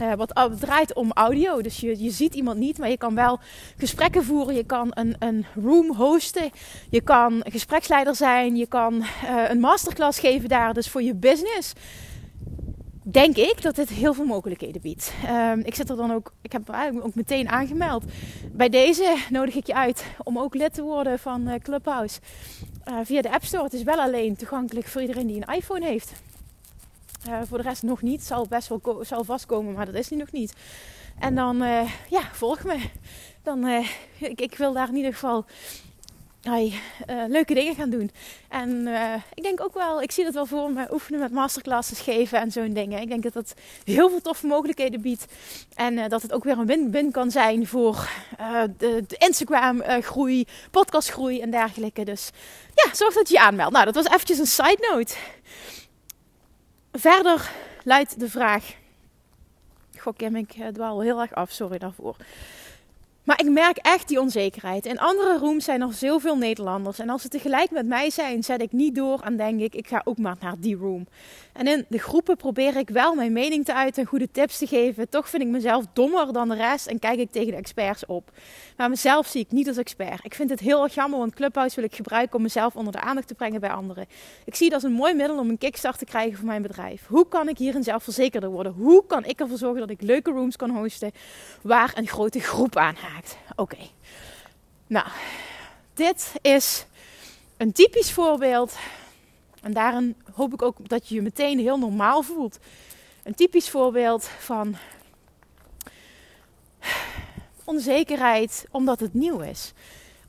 uh, 0.02 0.14
wat 0.14 0.58
draait 0.60 0.94
om 0.94 1.12
audio. 1.12 1.62
Dus 1.62 1.80
je, 1.80 2.02
je 2.02 2.10
ziet 2.10 2.34
iemand 2.34 2.58
niet, 2.58 2.78
maar 2.78 2.90
je 2.90 2.96
kan 2.96 3.14
wel 3.14 3.38
gesprekken 3.78 4.24
voeren. 4.24 4.54
Je 4.54 4.64
kan 4.64 4.90
een, 4.94 5.16
een 5.18 5.46
room 5.62 5.94
hosten. 5.94 6.50
Je 6.90 7.00
kan 7.00 7.44
gespreksleider 7.48 8.16
zijn. 8.16 8.56
Je 8.56 8.66
kan 8.66 8.94
uh, 8.94 9.48
een 9.48 9.60
masterclass 9.60 10.18
geven 10.18 10.48
daar. 10.48 10.74
Dus 10.74 10.88
voor 10.88 11.02
je 11.02 11.14
business 11.14 11.72
denk 13.02 13.36
ik 13.36 13.62
dat 13.62 13.74
dit 13.74 13.88
heel 13.88 14.14
veel 14.14 14.24
mogelijkheden 14.24 14.80
biedt. 14.80 15.12
Um, 15.30 15.60
ik 15.64 15.74
zit 15.74 15.90
er 15.90 15.96
dan 15.96 16.12
ook, 16.12 16.32
ik 16.42 16.52
heb 16.52 16.74
ook 17.02 17.14
meteen 17.14 17.48
aangemeld. 17.48 18.04
Bij 18.52 18.68
deze 18.68 19.16
nodig 19.30 19.54
ik 19.54 19.66
je 19.66 19.74
uit 19.74 20.04
om 20.22 20.38
ook 20.38 20.54
lid 20.54 20.74
te 20.74 20.82
worden 20.82 21.18
van 21.18 21.48
uh, 21.48 21.54
Clubhouse. 21.62 22.20
via 23.04 23.22
de 23.22 23.32
App 23.32 23.44
Store. 23.44 23.64
Het 23.64 23.72
is 23.72 23.82
wel 23.82 24.00
alleen 24.00 24.36
toegankelijk 24.36 24.86
voor 24.86 25.00
iedereen 25.00 25.26
die 25.26 25.42
een 25.46 25.54
iPhone 25.54 25.86
heeft. 25.86 26.12
Uh, 27.26 27.38
voor 27.48 27.58
de 27.58 27.64
rest 27.68 27.82
nog 27.82 28.02
niet. 28.02 28.22
Zal 28.22 28.46
best 28.46 28.68
wel 28.68 29.04
zal 29.04 29.24
vastkomen, 29.24 29.72
maar 29.72 29.86
dat 29.86 29.94
is 29.94 30.08
nu 30.08 30.16
nog 30.16 30.32
niet. 30.32 30.52
En 31.18 31.34
dan, 31.34 31.62
uh, 31.62 31.90
ja, 32.10 32.22
volg 32.32 32.64
me. 32.64 32.78
Dan, 33.42 33.66
uh, 33.66 33.88
ik, 34.18 34.40
ik, 34.40 34.56
wil 34.56 34.72
daar 34.72 34.88
in 34.88 34.96
ieder 34.96 35.12
geval 35.12 35.44
leuke 37.28 37.54
dingen 37.54 37.74
gaan 37.74 37.90
doen. 37.90 38.10
En 38.48 38.86
ik 39.34 39.42
denk 39.42 39.60
ook 39.60 39.74
wel, 39.74 40.02
ik 40.02 40.10
zie 40.10 40.24
dat 40.24 40.34
wel 40.34 40.46
voor 40.46 40.70
me, 40.70 40.92
oefenen 40.92 41.20
met 41.20 41.32
masterclasses 41.32 42.00
geven 42.00 42.40
en 42.40 42.50
zo'n 42.50 42.72
dingen. 42.72 43.00
Ik 43.00 43.08
denk 43.08 43.22
dat 43.22 43.32
dat 43.32 43.54
heel 43.84 44.08
veel 44.08 44.20
toffe 44.20 44.46
mogelijkheden 44.46 45.00
biedt. 45.00 45.26
En 45.74 46.08
dat 46.08 46.22
het 46.22 46.32
ook 46.32 46.44
weer 46.44 46.58
een 46.58 46.66
win-win 46.66 47.10
kan 47.10 47.30
zijn 47.30 47.66
voor 47.66 48.08
de, 48.76 49.04
de 49.06 49.16
Instagram-groei, 49.18 50.46
podcastgroei 50.70 51.40
en 51.40 51.50
dergelijke. 51.50 52.04
Dus 52.04 52.30
ja, 52.74 52.94
zorg 52.94 53.14
dat 53.14 53.28
je 53.28 53.34
je 53.34 53.40
aanmeldt. 53.40 53.72
Nou, 53.72 53.84
dat 53.84 53.94
was 53.94 54.06
eventjes 54.06 54.38
een 54.38 54.46
side 54.46 54.88
note. 54.92 55.14
Verder 56.98 57.50
luidt 57.84 58.20
de 58.20 58.28
vraag. 58.28 58.74
Goh, 59.96 60.16
Kim, 60.16 60.36
ik 60.36 60.52
eh, 60.52 60.66
dwaal 60.66 61.00
heel 61.00 61.20
erg 61.20 61.34
af, 61.34 61.50
sorry 61.50 61.78
daarvoor. 61.78 62.16
Maar 63.28 63.40
ik 63.40 63.50
merk 63.50 63.76
echt 63.76 64.08
die 64.08 64.20
onzekerheid. 64.20 64.86
In 64.86 64.98
andere 64.98 65.38
rooms 65.38 65.64
zijn 65.64 65.80
er 65.80 65.92
zoveel 65.92 66.36
Nederlanders. 66.36 66.98
En 66.98 67.08
als 67.08 67.22
ze 67.22 67.28
tegelijk 67.28 67.70
met 67.70 67.86
mij 67.86 68.10
zijn, 68.10 68.44
zet 68.44 68.62
ik 68.62 68.72
niet 68.72 68.94
door 68.94 69.20
en 69.20 69.36
denk 69.36 69.60
ik, 69.60 69.74
ik 69.74 69.88
ga 69.88 70.00
ook 70.04 70.18
maar 70.18 70.36
naar 70.40 70.54
die 70.58 70.76
room. 70.76 71.06
En 71.52 71.66
in 71.66 71.84
de 71.88 71.98
groepen 71.98 72.36
probeer 72.36 72.76
ik 72.76 72.88
wel 72.88 73.14
mijn 73.14 73.32
mening 73.32 73.64
te 73.64 73.74
uiten 73.74 74.02
en 74.02 74.08
goede 74.08 74.30
tips 74.30 74.58
te 74.58 74.66
geven. 74.66 75.08
Toch 75.08 75.28
vind 75.28 75.42
ik 75.42 75.48
mezelf 75.48 75.84
dommer 75.92 76.32
dan 76.32 76.48
de 76.48 76.54
rest 76.54 76.86
en 76.86 76.98
kijk 76.98 77.18
ik 77.18 77.30
tegen 77.30 77.50
de 77.50 77.56
experts 77.56 78.06
op. 78.06 78.30
Maar 78.76 78.88
mezelf 78.88 79.26
zie 79.26 79.40
ik 79.40 79.50
niet 79.50 79.68
als 79.68 79.76
expert. 79.76 80.24
Ik 80.24 80.34
vind 80.34 80.50
het 80.50 80.60
heel 80.60 80.82
erg 80.82 80.94
jammer, 80.94 81.18
want 81.18 81.34
Clubhouse 81.34 81.76
wil 81.76 81.84
ik 81.84 81.94
gebruiken 81.94 82.36
om 82.36 82.42
mezelf 82.42 82.76
onder 82.76 82.92
de 82.92 83.00
aandacht 83.00 83.28
te 83.28 83.34
brengen 83.34 83.60
bij 83.60 83.70
anderen. 83.70 84.06
Ik 84.44 84.54
zie 84.54 84.66
het 84.66 84.74
als 84.74 84.82
een 84.82 84.92
mooi 84.92 85.14
middel 85.14 85.38
om 85.38 85.48
een 85.48 85.58
kickstart 85.58 85.98
te 85.98 86.04
krijgen 86.04 86.36
voor 86.36 86.46
mijn 86.46 86.62
bedrijf. 86.62 87.06
Hoe 87.06 87.28
kan 87.28 87.48
ik 87.48 87.58
hierin 87.58 87.82
zelfverzekerder 87.82 88.50
worden? 88.50 88.72
Hoe 88.72 89.06
kan 89.06 89.24
ik 89.24 89.40
ervoor 89.40 89.58
zorgen 89.58 89.80
dat 89.80 89.90
ik 89.90 90.02
leuke 90.02 90.30
rooms 90.30 90.56
kan 90.56 90.70
hosten 90.70 91.12
waar 91.62 91.92
een 91.94 92.06
grote 92.06 92.40
groep 92.40 92.76
aan 92.76 92.94
haakt? 92.94 93.17
Oké. 93.56 93.78
Nou, 94.86 95.06
dit 95.94 96.32
is 96.42 96.86
een 97.56 97.72
typisch 97.72 98.12
voorbeeld. 98.12 98.76
En 99.62 99.72
daarin 99.72 100.16
hoop 100.34 100.52
ik 100.52 100.62
ook 100.62 100.88
dat 100.88 101.08
je 101.08 101.14
je 101.14 101.22
meteen 101.22 101.58
heel 101.58 101.78
normaal 101.78 102.22
voelt. 102.22 102.58
Een 103.22 103.34
typisch 103.34 103.70
voorbeeld 103.70 104.24
van 104.24 104.76
onzekerheid 107.64 108.64
omdat 108.70 109.00
het 109.00 109.14
nieuw 109.14 109.40
is. 109.40 109.72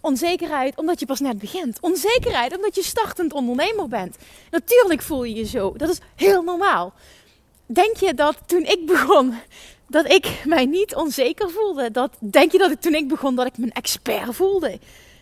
Onzekerheid 0.01 0.77
omdat 0.77 1.00
je 1.00 1.05
pas 1.05 1.19
net 1.19 1.38
begint. 1.38 1.77
Onzekerheid 1.81 2.55
omdat 2.55 2.75
je 2.75 2.84
startend 2.84 3.34
ondernemer 3.34 3.88
bent. 3.88 4.17
Natuurlijk 4.51 5.01
voel 5.01 5.24
je 5.24 5.36
je 5.36 5.46
zo. 5.46 5.74
Dat 5.77 5.89
is 5.89 6.00
heel 6.15 6.43
normaal. 6.43 6.93
Denk 7.65 7.98
je 7.98 8.13
dat 8.13 8.38
toen 8.46 8.65
ik 8.65 8.86
begon, 8.86 9.34
dat 9.89 10.12
ik 10.12 10.41
mij 10.46 10.65
niet 10.65 10.96
onzeker 10.96 11.50
voelde? 11.50 11.91
Dat, 11.91 12.17
denk 12.19 12.51
je 12.51 12.58
dat 12.58 12.72
ik 12.72 12.81
toen 12.81 12.96
ik 12.96 13.08
begon, 13.08 13.36
dat 13.36 13.46
ik 13.46 13.58
me 13.58 13.65
een 13.65 13.72
expert 13.72 14.36
voelde? 14.36 14.79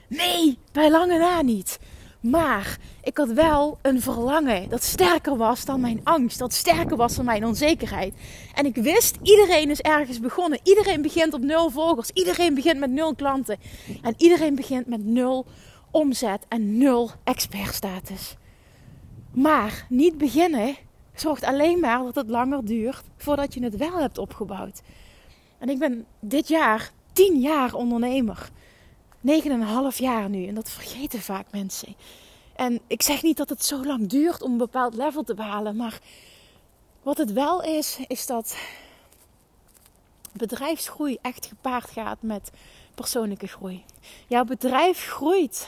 Nee, 0.08 0.58
bij 0.72 0.92
lange 0.92 1.18
na 1.18 1.42
niet. 1.42 1.80
Maar 2.20 2.78
ik 3.04 3.18
had 3.18 3.32
wel 3.32 3.78
een 3.82 4.02
verlangen 4.02 4.70
dat 4.70 4.84
sterker 4.84 5.38
was 5.38 5.66
dan 5.66 5.82
mijn 5.82 6.02
angst, 6.04 6.40
dat 6.40 6.54
sterker 6.54 6.98
was 6.98 7.16
dan 7.16 7.26
mijn 7.26 7.46
onzekerheid. 7.46 8.14
En 8.54 8.66
ik 8.66 8.76
wist, 8.76 9.16
iedereen 9.22 9.70
is 9.70 9.82
ergens 9.82 10.20
begonnen. 10.20 10.60
Iedereen 10.64 11.02
begint 11.02 11.34
op 11.34 11.42
nul 11.42 11.70
volgers, 11.70 12.10
iedereen 12.14 12.54
begint 12.54 12.80
met 12.80 12.92
nul 12.92 13.16
klanten. 13.16 13.58
En 14.02 14.14
iedereen 14.18 14.56
begint 14.56 14.88
met 14.88 15.06
nul 15.06 15.46
omzet 15.92 16.46
en 16.48 16.78
nul 16.78 17.12
expertstatus. 17.24 18.36
Maar 19.34 19.86
niet 19.90 20.18
beginnen 20.18 20.76
zorgt 21.20 21.44
alleen 21.44 21.80
maar 21.80 22.04
dat 22.04 22.16
het 22.16 22.30
langer 22.30 22.66
duurt 22.66 23.04
voordat 23.18 23.54
je 23.54 23.64
het 23.64 23.76
wel 23.76 24.00
hebt 24.00 24.18
opgebouwd. 24.18 24.82
En 25.58 25.70
ik 25.70 25.80
ben 25.80 26.06
dit 26.20 26.48
jaar 26.48 26.92
tien 27.14 27.40
jaar 27.40 27.74
ondernemer. 27.74 28.50
9,5 29.28 29.98
jaar 29.98 30.30
nu. 30.30 30.48
En 30.48 30.56
dat 30.56 30.70
vergeten 30.70 31.20
vaak 31.20 31.52
mensen. 31.52 31.96
En 32.56 32.80
ik 32.88 33.02
zeg 33.02 33.24
niet 33.24 33.38
dat 33.38 33.50
het 33.50 33.66
zo 33.66 33.86
lang 33.86 34.08
duurt 34.08 34.42
om 34.42 34.52
een 34.52 34.58
bepaald 34.58 34.94
level 34.94 35.24
te 35.24 35.34
behalen. 35.34 35.76
Maar 35.76 36.00
wat 37.04 37.18
het 37.18 37.34
wel 37.34 37.64
is, 37.64 38.00
is 38.08 38.26
dat 38.26 38.58
bedrijfsgroei 40.34 41.18
echt 41.22 41.46
gepaard 41.46 41.90
gaat 41.90 42.22
met 42.22 42.52
persoonlijke 42.96 43.48
groei. 43.48 43.84
Jouw 44.28 44.44
bedrijf 44.44 45.08
groeit 45.08 45.68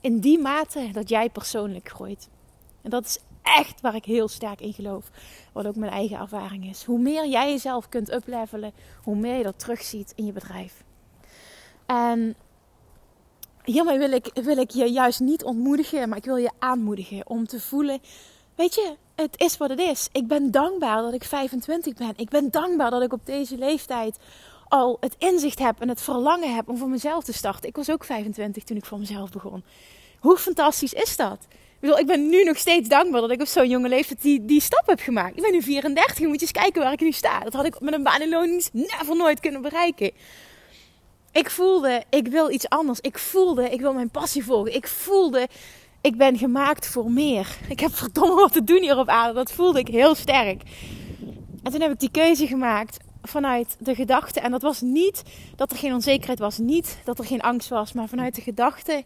in 0.00 0.20
die 0.20 0.38
mate 0.38 0.88
dat 0.92 1.08
jij 1.08 1.30
persoonlijk 1.30 1.88
groeit. 1.88 2.28
En 2.82 2.90
dat 2.90 3.04
is 3.04 3.18
echt 3.42 3.80
waar 3.80 3.94
ik 3.94 4.04
heel 4.04 4.28
sterk 4.28 4.60
in 4.60 4.72
geloof. 4.72 5.10
Wat 5.52 5.66
ook 5.66 5.76
mijn 5.76 5.92
eigen 5.92 6.18
ervaring 6.18 6.68
is. 6.68 6.84
Hoe 6.84 6.98
meer 6.98 7.26
jij 7.26 7.50
jezelf 7.50 7.88
kunt 7.88 8.12
uplevelen, 8.12 8.72
hoe 9.02 9.16
meer 9.16 9.36
je 9.36 9.42
dat 9.42 9.58
terugziet 9.58 10.12
in 10.16 10.26
je 10.26 10.32
bedrijf. 10.32 10.84
En 11.86 12.34
hiermee 13.64 13.98
wil 13.98 14.12
ik, 14.12 14.30
wil 14.34 14.56
ik 14.56 14.70
je 14.70 14.90
juist 14.90 15.20
niet 15.20 15.44
ontmoedigen, 15.44 16.08
maar 16.08 16.18
ik 16.18 16.24
wil 16.24 16.36
je 16.36 16.50
aanmoedigen 16.58 17.28
om 17.28 17.46
te 17.46 17.60
voelen. 17.60 18.00
Weet 18.54 18.74
je, 18.74 18.96
het 19.14 19.40
is 19.40 19.56
wat 19.56 19.70
het 19.70 19.78
is. 19.78 20.08
Ik 20.12 20.26
ben 20.26 20.50
dankbaar 20.50 21.02
dat 21.02 21.12
ik 21.12 21.24
25 21.24 21.94
ben. 21.94 22.12
Ik 22.16 22.28
ben 22.28 22.50
dankbaar 22.50 22.90
dat 22.90 23.02
ik 23.02 23.12
op 23.12 23.26
deze 23.26 23.58
leeftijd 23.58 24.18
al 24.68 24.96
het 25.00 25.14
inzicht 25.18 25.58
heb 25.58 25.80
en 25.80 25.88
het 25.88 26.00
verlangen 26.00 26.54
heb 26.54 26.68
om 26.68 26.76
voor 26.76 26.88
mezelf 26.88 27.24
te 27.24 27.32
starten. 27.32 27.68
Ik 27.68 27.76
was 27.76 27.90
ook 27.90 28.04
25 28.04 28.64
toen 28.64 28.76
ik 28.76 28.84
voor 28.84 28.98
mezelf 28.98 29.30
begon. 29.30 29.64
Hoe 30.20 30.38
fantastisch 30.38 30.92
is 30.92 31.16
dat? 31.16 31.46
Ik 31.82 32.06
ben 32.06 32.28
nu 32.28 32.44
nog 32.44 32.56
steeds 32.58 32.88
dankbaar 32.88 33.20
dat 33.20 33.30
ik 33.30 33.40
op 33.40 33.46
zo'n 33.46 33.68
jonge 33.68 33.88
leeftijd 33.88 34.22
die, 34.22 34.44
die 34.44 34.60
stap 34.60 34.86
heb 34.86 35.00
gemaakt. 35.00 35.36
Ik 35.36 35.42
ben 35.42 35.52
nu 35.52 35.62
34 35.62 36.20
en 36.20 36.26
moet 36.26 36.34
je 36.34 36.40
eens 36.40 36.50
kijken 36.50 36.82
waar 36.82 36.92
ik 36.92 37.00
nu 37.00 37.12
sta. 37.12 37.40
Dat 37.40 37.52
had 37.52 37.66
ik 37.66 37.80
met 37.80 37.94
een 37.94 38.02
baan 38.02 38.20
in 38.20 38.28
loondienst 38.28 38.72
never 38.72 39.16
nooit 39.16 39.40
kunnen 39.40 39.62
bereiken. 39.62 40.10
Ik 41.32 41.50
voelde, 41.50 42.02
ik 42.10 42.26
wil 42.26 42.50
iets 42.50 42.68
anders. 42.68 43.00
Ik 43.00 43.18
voelde, 43.18 43.70
ik 43.70 43.80
wil 43.80 43.92
mijn 43.92 44.10
passie 44.10 44.44
volgen. 44.44 44.74
Ik 44.74 44.88
voelde, 44.88 45.48
ik 46.00 46.16
ben 46.16 46.38
gemaakt 46.38 46.86
voor 46.86 47.10
meer. 47.10 47.56
Ik 47.68 47.80
heb 47.80 47.94
verdomme 47.94 48.34
wat 48.34 48.52
te 48.52 48.64
doen 48.64 48.80
hier 48.80 48.98
op 48.98 49.08
aarde. 49.08 49.34
Dat 49.34 49.52
voelde 49.52 49.78
ik 49.78 49.88
heel 49.88 50.14
sterk. 50.14 50.62
En 51.62 51.72
toen 51.72 51.80
heb 51.80 51.92
ik 51.92 52.00
die 52.00 52.10
keuze 52.10 52.46
gemaakt 52.46 52.96
vanuit 53.22 53.76
de 53.78 53.94
gedachte. 53.94 54.40
En 54.40 54.50
dat 54.50 54.62
was 54.62 54.80
niet 54.80 55.22
dat 55.56 55.70
er 55.70 55.76
geen 55.76 55.94
onzekerheid 55.94 56.38
was. 56.38 56.58
Niet 56.58 56.98
dat 57.04 57.18
er 57.18 57.24
geen 57.24 57.42
angst 57.42 57.68
was. 57.68 57.92
Maar 57.92 58.08
vanuit 58.08 58.34
de 58.34 58.42
gedachte. 58.42 59.04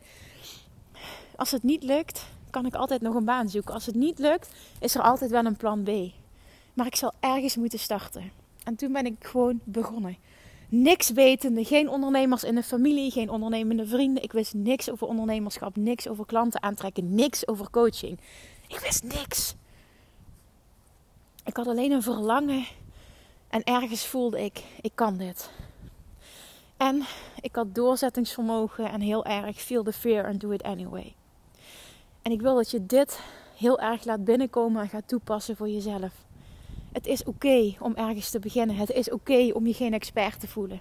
Als 1.37 1.51
het 1.51 1.63
niet 1.63 1.83
lukt, 1.83 2.25
kan 2.57 2.67
ik 2.67 2.75
altijd 2.75 3.01
nog 3.01 3.15
een 3.15 3.25
baan 3.25 3.49
zoeken. 3.49 3.75
Als 3.75 3.87
het 3.87 3.95
niet 3.95 4.19
lukt, 4.19 4.55
is 4.81 4.95
er 4.95 5.03
altijd 5.03 5.31
wel 5.31 5.45
een 5.45 5.57
plan 5.57 5.83
B. 5.83 5.91
Maar 6.75 6.87
ik 6.87 6.97
zal 6.97 7.13
ergens 7.21 7.57
moeten 7.57 7.79
starten. 7.79 8.31
En 8.65 8.77
toen 8.77 8.93
ben 8.93 9.07
ik 9.07 9.15
gewoon 9.19 9.61
begonnen 9.65 10.17
niks 10.69 11.11
wetende, 11.11 11.65
geen 11.65 11.89
ondernemers 11.89 12.45
in 12.45 12.55
de 12.55 12.63
familie, 12.63 13.11
geen 13.11 13.31
ondernemende 13.31 13.87
vrienden. 13.87 14.23
Ik 14.23 14.33
wist 14.33 14.55
niks 14.55 14.91
over 14.91 15.07
ondernemerschap, 15.07 15.77
niks 15.77 16.09
over 16.09 16.27
klanten 16.27 16.63
aantrekken, 16.63 17.15
niks 17.15 17.49
over 17.49 17.71
coaching. 17.71 18.21
Ik 18.67 18.79
wist 18.79 19.03
niks. 19.03 19.55
Ik 21.45 21.57
had 21.57 21.67
alleen 21.67 21.91
een 21.91 22.03
verlangen 22.03 22.67
en 23.49 23.65
ergens 23.65 24.07
voelde 24.07 24.45
ik, 24.45 24.63
ik 24.81 24.93
kan 24.95 25.17
dit. 25.17 25.51
En 26.77 27.03
ik 27.41 27.55
had 27.55 27.75
doorzettingsvermogen 27.75 28.91
en 28.91 29.01
heel 29.01 29.25
erg 29.25 29.61
feel 29.61 29.83
the 29.83 29.93
fear 29.93 30.27
and 30.27 30.41
do 30.41 30.51
it 30.51 30.63
anyway. 30.63 31.15
En 32.27 32.33
ik 32.33 32.41
wil 32.41 32.55
dat 32.55 32.71
je 32.71 32.87
dit 32.87 33.21
heel 33.57 33.81
erg 33.81 34.05
laat 34.05 34.25
binnenkomen 34.25 34.83
en 34.83 34.89
gaat 34.89 35.09
toepassen 35.09 35.57
voor 35.57 35.69
jezelf. 35.69 36.13
Het 36.93 37.07
is 37.07 37.25
oké 37.25 37.75
om 37.81 37.95
ergens 37.95 38.31
te 38.31 38.39
beginnen. 38.39 38.77
Het 38.77 38.91
is 38.91 39.11
oké 39.11 39.51
om 39.53 39.67
je 39.67 39.75
geen 39.75 39.93
expert 39.93 40.41
te 40.41 40.49
voelen. 40.49 40.81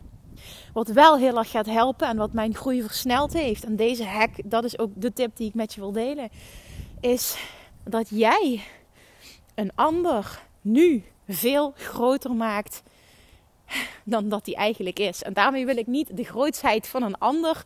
Wat 0.74 0.88
wel 0.88 1.18
heel 1.18 1.38
erg 1.38 1.50
gaat 1.50 1.66
helpen 1.66 2.08
en 2.08 2.18
wat 2.18 2.34
mijn 2.34 2.56
groei 2.56 2.82
versneld 2.82 3.34
heeft, 3.34 3.64
en 3.64 3.76
deze 3.76 4.06
hack, 4.06 4.32
dat 4.46 4.64
is 4.64 4.80
ook 4.80 4.92
de 4.96 5.14
tip 5.14 5.36
die 5.36 5.48
ik 5.48 5.54
met 5.54 5.74
je 5.74 5.82
wil 5.82 5.92
delen, 5.92 6.30
is 7.00 7.38
dat 7.84 8.10
jij 8.10 8.64
een 9.56 9.72
ander 9.76 10.42
nu 10.62 11.04
veel 11.28 11.74
groter 11.76 12.32
maakt 12.32 12.84
dan 14.04 14.30
dat 14.30 14.46
hij 14.46 14.56
eigenlijk 14.56 15.00
is. 15.00 15.24
En 15.24 15.34
daarmee 15.34 15.66
wil 15.66 15.78
ik 15.78 15.88
niet 15.88 16.18
de 16.18 16.24
grootsheid 16.24 16.88
van 16.88 17.04
een 17.04 17.18
ander, 17.18 17.64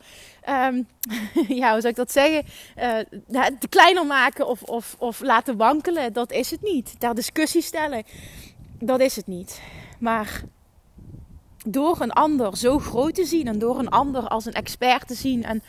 um, 0.50 0.88
ja, 1.62 1.72
hoe 1.72 1.82
zou 1.82 1.88
ik 1.88 1.96
dat 1.96 2.12
zeggen, 2.12 2.44
uh, 2.77 3.46
te 3.60 3.68
kleiner 3.70 4.06
maken 4.06 4.48
of, 4.48 4.63
of, 4.63 4.96
of 4.98 5.20
laten 5.22 5.58
wankelen. 5.58 6.13
Dat 6.13 6.32
is 6.32 6.51
het 6.51 6.62
niet. 6.62 7.00
Daar 7.00 7.15
discussie 7.15 7.62
stellen, 7.62 8.03
dat 8.79 9.00
is 9.00 9.15
het 9.15 9.27
niet. 9.27 9.62
Maar 10.00 10.44
door 11.65 12.01
een 12.01 12.12
ander 12.12 12.58
zo 12.58 12.79
groot 12.79 13.15
te 13.15 13.25
zien 13.25 13.48
en 13.48 13.60
door 13.60 13.79
een 13.79 13.89
ander 13.89 14.27
als 14.27 14.46
een 14.46 14.53
expert 14.53 15.08
te 15.08 15.13
zien 15.13 15.44
en 15.44 15.63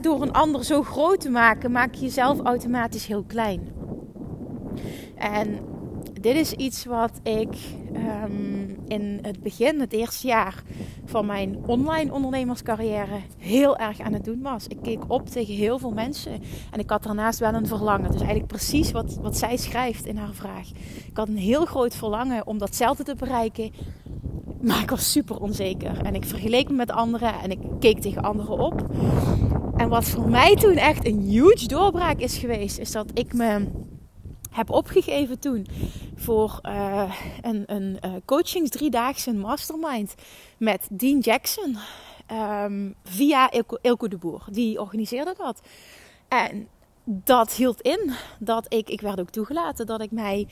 door 0.00 0.22
een 0.22 0.32
ander 0.32 0.64
zo 0.64 0.82
groot 0.82 1.20
te 1.20 1.30
maken, 1.30 1.72
maak 1.72 1.94
je 1.94 2.00
jezelf 2.00 2.40
automatisch 2.40 3.06
heel 3.06 3.24
klein. 3.26 3.72
En 5.16 5.58
dit 6.20 6.36
is 6.36 6.52
iets 6.52 6.84
wat 6.84 7.20
ik 7.22 7.48
um, 7.94 8.76
in 8.88 9.18
het 9.22 9.40
begin, 9.40 9.80
het 9.80 9.92
eerste 9.92 10.26
jaar 10.26 10.62
van 11.04 11.26
mijn 11.26 11.58
online 11.66 12.12
ondernemerscarrière, 12.12 13.20
heel 13.38 13.76
erg 13.76 14.00
aan 14.00 14.12
het 14.12 14.24
doen 14.24 14.42
was. 14.42 14.66
Ik 14.66 14.78
keek 14.82 15.02
op 15.06 15.28
tegen 15.28 15.54
heel 15.54 15.78
veel 15.78 15.90
mensen 15.90 16.32
en 16.70 16.78
ik 16.78 16.90
had 16.90 17.02
daarnaast 17.02 17.38
wel 17.38 17.54
een 17.54 17.66
verlangen. 17.66 18.10
Dus 18.10 18.20
eigenlijk 18.20 18.48
precies 18.48 18.92
wat, 18.92 19.18
wat 19.22 19.36
zij 19.36 19.56
schrijft 19.56 20.06
in 20.06 20.16
haar 20.16 20.34
vraag. 20.34 20.68
Ik 21.06 21.16
had 21.16 21.28
een 21.28 21.36
heel 21.36 21.64
groot 21.64 21.94
verlangen 21.94 22.46
om 22.46 22.58
datzelfde 22.58 23.02
te 23.02 23.14
bereiken. 23.14 23.70
Maar 24.60 24.82
ik 24.82 24.90
was 24.90 25.12
super 25.12 25.40
onzeker. 25.40 26.00
En 26.02 26.14
ik 26.14 26.24
vergeleek 26.24 26.68
me 26.68 26.74
met 26.74 26.90
anderen 26.90 27.34
en 27.42 27.50
ik 27.50 27.58
keek 27.80 28.00
tegen 28.00 28.22
anderen 28.22 28.58
op. 28.58 28.86
En 29.76 29.88
wat 29.88 30.04
voor 30.04 30.28
mij 30.28 30.56
toen 30.56 30.76
echt 30.76 31.06
een 31.06 31.20
huge 31.20 31.66
doorbraak 31.66 32.18
is 32.18 32.38
geweest, 32.38 32.78
is 32.78 32.92
dat 32.92 33.10
ik 33.14 33.32
me 33.34 33.66
heb 34.50 34.70
opgegeven 34.70 35.38
toen 35.38 35.66
voor 36.14 36.58
uh, 36.62 37.14
een, 37.40 37.62
een 37.66 37.98
uh, 38.04 38.12
coachings 38.24 38.70
driedaagse 38.70 39.32
mastermind 39.32 40.14
met 40.56 40.86
Dean 40.90 41.18
Jackson 41.18 41.76
um, 42.32 42.94
via 43.04 43.50
Ilko, 43.80 44.08
de 44.08 44.16
Boer. 44.16 44.44
Die 44.50 44.80
organiseerde 44.80 45.34
dat. 45.38 45.60
En 46.28 46.68
dat 47.04 47.52
hield 47.52 47.80
in 47.80 48.12
dat 48.38 48.72
ik, 48.72 48.88
ik 48.88 49.00
werd 49.00 49.20
ook 49.20 49.30
toegelaten, 49.30 49.86
dat 49.86 50.00
ik 50.00 50.10
mij 50.10 50.46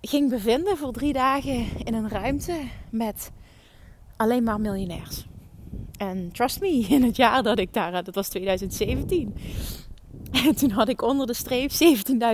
ging 0.00 0.30
bevinden 0.30 0.76
voor 0.76 0.92
drie 0.92 1.12
dagen 1.12 1.66
in 1.84 1.94
een 1.94 2.08
ruimte 2.08 2.60
met 2.90 3.30
alleen 4.16 4.42
maar 4.42 4.60
miljonairs. 4.60 5.26
En 5.98 6.32
trust 6.32 6.60
me, 6.60 6.86
in 6.88 7.02
het 7.02 7.16
jaar 7.16 7.42
dat 7.42 7.58
ik 7.58 7.72
daar, 7.72 8.04
dat 8.04 8.14
was 8.14 8.28
2017 8.28 9.34
en 10.46 10.56
toen 10.56 10.70
had 10.70 10.88
ik 10.88 11.02
onder 11.02 11.26
de 11.26 11.34
streep 11.34 11.70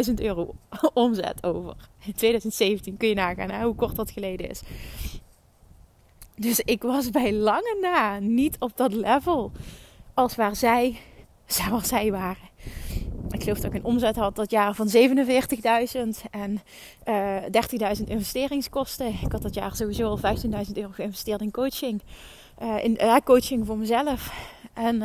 17.000 0.08 0.14
euro 0.14 0.54
omzet 0.94 1.42
over. 1.42 1.74
In 2.04 2.12
2017 2.14 2.96
kun 2.96 3.08
je 3.08 3.14
nagaan 3.14 3.62
hoe 3.62 3.74
kort 3.74 3.96
dat 3.96 4.10
geleden 4.10 4.48
is. 4.48 4.60
Dus 6.36 6.60
ik 6.60 6.82
was 6.82 7.10
bij 7.10 7.32
lange 7.32 7.78
na 7.80 8.18
niet 8.18 8.56
op 8.58 8.76
dat 8.76 8.92
level 8.92 9.52
als 10.14 10.36
waar 10.36 10.56
zij, 10.56 10.96
waar 11.70 11.86
zij 11.86 12.10
waren. 12.10 12.50
Ik 13.30 13.42
geloof 13.42 13.58
dat 13.58 13.72
ik 13.72 13.78
een 13.78 13.84
omzet 13.84 14.16
had 14.16 14.36
dat 14.36 14.50
jaar 14.50 14.74
van 14.74 14.88
47.000 14.88 16.30
en 16.30 16.60
uh, 17.08 17.36
eh, 17.36 17.96
30.000 17.98 18.04
investeringskosten. 18.04 19.06
Ik 19.22 19.32
had 19.32 19.42
dat 19.42 19.54
jaar 19.54 19.76
sowieso 19.76 20.08
al 20.08 20.18
15.000 20.18 20.72
euro 20.72 20.90
geïnvesteerd 20.92 21.40
in 21.40 21.50
coaching. 21.50 22.02
Uh, 22.62 22.84
in 22.84 22.98
uh, 23.02 23.16
coaching 23.24 23.66
voor 23.66 23.78
mezelf. 23.78 24.32
En 24.72 25.02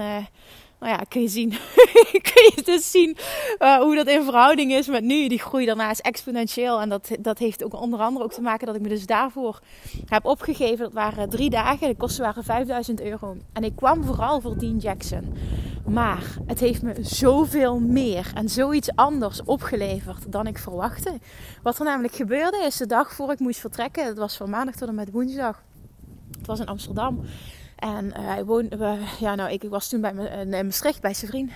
nou 0.79 0.91
ja, 0.91 1.03
kun 1.07 1.21
je 1.21 1.27
zien, 1.27 1.49
kun 2.31 2.51
je 2.55 2.61
dus 2.63 2.91
zien 2.91 3.17
uh, 3.59 3.77
hoe 3.77 3.95
dat 3.95 4.07
in 4.07 4.23
verhouding 4.23 4.71
is 4.71 4.87
met 4.87 5.03
nu. 5.03 5.27
Die 5.27 5.39
groei 5.39 5.65
daarna 5.65 5.89
is 5.89 6.01
exponentieel. 6.01 6.81
En 6.81 6.89
dat, 6.89 7.09
dat 7.19 7.37
heeft 7.37 7.63
ook 7.63 7.81
onder 7.81 7.99
andere 7.99 8.25
ook 8.25 8.33
te 8.33 8.41
maken 8.41 8.65
dat 8.65 8.75
ik 8.75 8.81
me 8.81 8.89
dus 8.89 9.05
daarvoor 9.05 9.59
heb 10.05 10.25
opgegeven. 10.25 10.77
Dat 10.77 10.93
waren 10.93 11.29
drie 11.29 11.49
dagen, 11.49 11.87
de 11.87 11.95
kosten 11.95 12.23
waren 12.23 12.43
5000 12.43 13.01
euro. 13.01 13.37
En 13.53 13.63
ik 13.63 13.75
kwam 13.75 14.03
vooral 14.03 14.41
voor 14.41 14.57
Dean 14.57 14.77
Jackson. 14.77 15.33
Maar 15.87 16.37
het 16.45 16.59
heeft 16.59 16.81
me 16.81 16.93
zoveel 17.01 17.79
meer 17.79 18.31
en 18.35 18.49
zoiets 18.49 18.95
anders 18.95 19.43
opgeleverd 19.43 20.31
dan 20.31 20.47
ik 20.47 20.57
verwachtte. 20.57 21.19
Wat 21.63 21.79
er 21.79 21.85
namelijk 21.85 22.13
gebeurde 22.13 22.63
is 22.65 22.77
de 22.77 22.85
dag 22.85 23.13
voor 23.13 23.31
ik 23.31 23.39
moest 23.39 23.59
vertrekken. 23.59 24.05
Het 24.05 24.17
was 24.17 24.37
van 24.37 24.49
maandag 24.49 24.75
tot 24.75 24.87
en 24.87 24.95
met 24.95 25.11
woensdag. 25.11 25.63
Het 26.37 26.47
was 26.47 26.59
in 26.59 26.65
Amsterdam. 26.65 27.25
En 27.77 28.05
uh, 28.05 28.13
hij 28.15 28.45
woonde, 28.45 28.99
ja, 29.19 29.35
nou, 29.35 29.51
ik 29.51 29.63
was 29.63 29.89
toen 29.89 30.01
bij 30.01 30.13
me, 30.13 30.29
in 30.29 30.49
Maastricht 30.49 31.01
bij 31.01 31.13
zijn 31.13 31.31
vriend. 31.31 31.51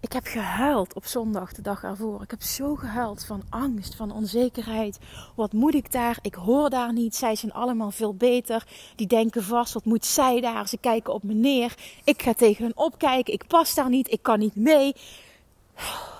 Ik 0.00 0.12
heb 0.12 0.26
gehuild 0.26 0.94
op 0.94 1.06
zondag, 1.06 1.52
de 1.52 1.62
dag 1.62 1.82
ervoor. 1.82 2.22
Ik 2.22 2.30
heb 2.30 2.42
zo 2.42 2.74
gehuild 2.74 3.24
van 3.24 3.42
angst, 3.48 3.94
van 3.94 4.12
onzekerheid. 4.12 4.98
Wat 5.34 5.52
moet 5.52 5.74
ik 5.74 5.92
daar? 5.92 6.18
Ik 6.22 6.34
hoor 6.34 6.70
daar 6.70 6.92
niet. 6.92 7.16
Zij 7.16 7.36
zijn 7.36 7.52
allemaal 7.52 7.90
veel 7.90 8.14
beter. 8.14 8.66
Die 8.96 9.06
denken 9.06 9.42
vast, 9.42 9.72
wat 9.72 9.84
moet 9.84 10.04
zij 10.04 10.40
daar? 10.40 10.68
Ze 10.68 10.78
kijken 10.78 11.12
op 11.12 11.22
me 11.22 11.34
neer. 11.34 11.74
Ik 12.04 12.22
ga 12.22 12.32
tegen 12.32 12.64
hen 12.64 12.76
opkijken. 12.76 13.32
Ik 13.32 13.46
pas 13.46 13.74
daar 13.74 13.88
niet. 13.88 14.12
Ik 14.12 14.22
kan 14.22 14.38
niet 14.38 14.56
mee. 14.56 14.94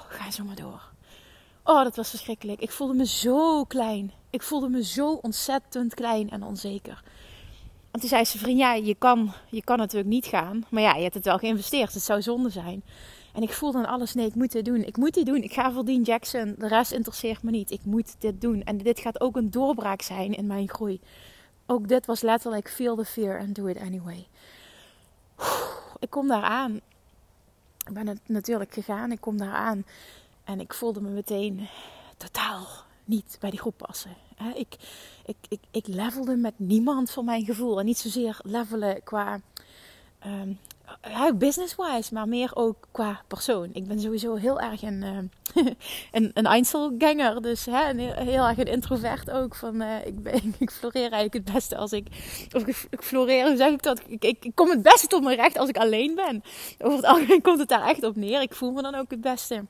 Ga 0.08 0.30
zo 0.30 0.44
maar 0.44 0.56
door. 0.56 0.82
Oh, 1.64 1.82
dat 1.82 1.96
was 1.96 2.10
verschrikkelijk. 2.10 2.60
Ik 2.60 2.70
voelde 2.70 2.94
me 2.94 3.06
zo 3.06 3.64
klein. 3.64 4.12
Ik 4.30 4.42
voelde 4.42 4.68
me 4.68 4.84
zo 4.84 5.12
ontzettend 5.12 5.94
klein 5.94 6.30
en 6.30 6.42
onzeker. 6.42 7.02
En 7.96 8.02
toen 8.02 8.10
zei 8.10 8.24
ze, 8.24 8.38
vriend, 8.38 8.58
ja, 8.58 8.74
je 8.74 8.94
kan, 8.94 9.32
je 9.50 9.64
kan 9.64 9.78
natuurlijk 9.78 10.08
niet 10.08 10.26
gaan. 10.26 10.64
Maar 10.68 10.82
ja, 10.82 10.94
je 10.94 11.02
hebt 11.02 11.14
het 11.14 11.24
wel 11.24 11.38
geïnvesteerd. 11.38 11.94
Het 11.94 12.02
zou 12.02 12.22
zonde 12.22 12.50
zijn. 12.50 12.82
En 13.32 13.42
ik 13.42 13.52
voelde 13.52 13.78
dan 13.78 13.86
alles, 13.86 14.14
nee, 14.14 14.26
ik 14.26 14.34
moet 14.34 14.52
dit 14.52 14.64
doen. 14.64 14.84
Ik 14.84 14.96
moet 14.96 15.14
dit 15.14 15.26
doen. 15.26 15.42
Ik 15.42 15.52
ga 15.52 15.72
voor 15.72 15.84
Dean 15.84 16.02
Jackson. 16.02 16.54
De 16.58 16.68
rest 16.68 16.92
interesseert 16.92 17.42
me 17.42 17.50
niet. 17.50 17.70
Ik 17.70 17.80
moet 17.84 18.14
dit 18.18 18.40
doen. 18.40 18.62
En 18.62 18.78
dit 18.78 19.00
gaat 19.00 19.20
ook 19.20 19.36
een 19.36 19.50
doorbraak 19.50 20.02
zijn 20.02 20.34
in 20.34 20.46
mijn 20.46 20.68
groei. 20.68 21.00
Ook 21.66 21.88
dit 21.88 22.06
was 22.06 22.20
letterlijk 22.20 22.70
feel 22.70 22.96
the 22.96 23.04
fear 23.04 23.38
and 23.38 23.54
do 23.54 23.66
it 23.66 23.78
anyway. 23.78 24.26
Ik 25.98 26.10
kom 26.10 26.28
daar 26.28 26.42
aan. 26.42 26.74
Ik 27.86 27.92
ben 27.92 28.06
het 28.06 28.20
natuurlijk 28.26 28.72
gegaan. 28.72 29.12
Ik 29.12 29.20
kom 29.20 29.38
daar 29.38 29.54
aan. 29.54 29.84
En 30.44 30.60
ik 30.60 30.74
voelde 30.74 31.00
me 31.00 31.08
meteen 31.08 31.68
totaal 32.16 32.66
niet 33.06 33.36
bij 33.40 33.50
die 33.50 33.58
groep 33.58 33.76
passen. 33.76 34.16
Ik, 34.54 34.76
ik, 35.24 35.36
ik, 35.48 35.60
ik 35.70 35.86
levelde 35.86 36.36
met 36.36 36.54
niemand 36.56 37.10
voor 37.10 37.24
mijn 37.24 37.44
gevoel. 37.44 37.78
En 37.78 37.84
niet 37.84 37.98
zozeer 37.98 38.38
levelen 38.42 39.02
qua 39.02 39.40
um, 40.26 40.58
business-wise, 41.38 42.14
maar 42.14 42.28
meer 42.28 42.50
ook 42.54 42.88
qua 42.90 43.22
persoon. 43.26 43.70
Ik 43.72 43.86
ben 43.86 44.00
sowieso 44.00 44.34
heel 44.34 44.60
erg 44.60 44.82
een, 44.82 45.02
uh, 45.02 45.64
een, 46.12 46.30
een 46.34 46.46
Einzelganger. 46.46 47.42
Dus 47.42 47.64
heel, 47.64 48.46
erg 48.46 48.58
een 48.58 48.64
introvert 48.64 49.30
ook. 49.30 49.54
Van, 49.54 49.82
uh, 49.82 50.06
ik, 50.06 50.22
ben, 50.22 50.54
ik 50.58 50.70
floreer 50.70 51.12
eigenlijk 51.12 51.34
het 51.34 51.54
beste 51.54 51.76
als 51.76 51.92
ik... 51.92 52.06
Of 52.52 52.66
ik, 52.66 53.02
floreer, 53.02 53.46
hoe 53.46 53.56
zeg 53.56 53.72
ik 53.72 53.82
dat? 53.82 54.00
Ik, 54.06 54.24
ik, 54.24 54.50
kom 54.54 54.70
het 54.70 54.82
beste 54.82 55.06
tot 55.06 55.22
mijn 55.22 55.36
recht 55.36 55.58
als 55.58 55.68
ik 55.68 55.76
alleen 55.76 56.14
ben. 56.14 56.42
Over 56.78 56.96
het 56.96 57.06
algemeen 57.06 57.42
komt 57.42 57.58
het 57.58 57.68
daar 57.68 57.86
echt 57.86 58.02
op 58.02 58.16
neer. 58.16 58.40
Ik 58.40 58.54
voel 58.54 58.72
me 58.72 58.82
dan 58.82 58.94
ook 58.94 59.10
het 59.10 59.20
beste. 59.20 59.64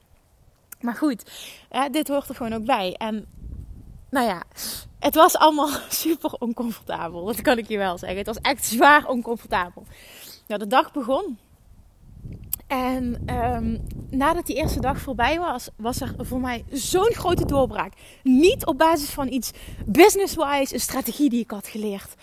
Maar 0.86 0.94
goed, 0.94 1.30
hè, 1.68 1.88
dit 1.88 2.08
hoort 2.08 2.28
er 2.28 2.34
gewoon 2.34 2.52
ook 2.52 2.64
bij. 2.64 2.94
En 2.94 3.26
nou 4.10 4.26
ja, 4.26 4.42
het 4.98 5.14
was 5.14 5.36
allemaal 5.36 5.68
super 5.88 6.32
oncomfortabel. 6.38 7.24
Dat 7.24 7.40
kan 7.40 7.58
ik 7.58 7.68
je 7.68 7.78
wel 7.78 7.98
zeggen. 7.98 8.18
Het 8.18 8.26
was 8.26 8.40
echt 8.40 8.64
zwaar 8.64 9.08
oncomfortabel. 9.08 9.86
Nou, 10.46 10.60
de 10.60 10.66
dag 10.66 10.92
begon. 10.92 11.38
En 12.66 13.22
um, 13.30 13.86
nadat 14.10 14.46
die 14.46 14.56
eerste 14.56 14.80
dag 14.80 14.98
voorbij 14.98 15.38
was, 15.38 15.68
was 15.76 16.00
er 16.00 16.14
voor 16.18 16.40
mij 16.40 16.64
zo'n 16.70 17.12
grote 17.12 17.46
doorbraak. 17.46 17.92
Niet 18.22 18.66
op 18.66 18.78
basis 18.78 19.10
van 19.10 19.28
iets 19.28 19.50
business-wise, 19.86 20.74
een 20.74 20.80
strategie 20.80 21.30
die 21.30 21.42
ik 21.42 21.50
had 21.50 21.66
geleerd 21.66 22.14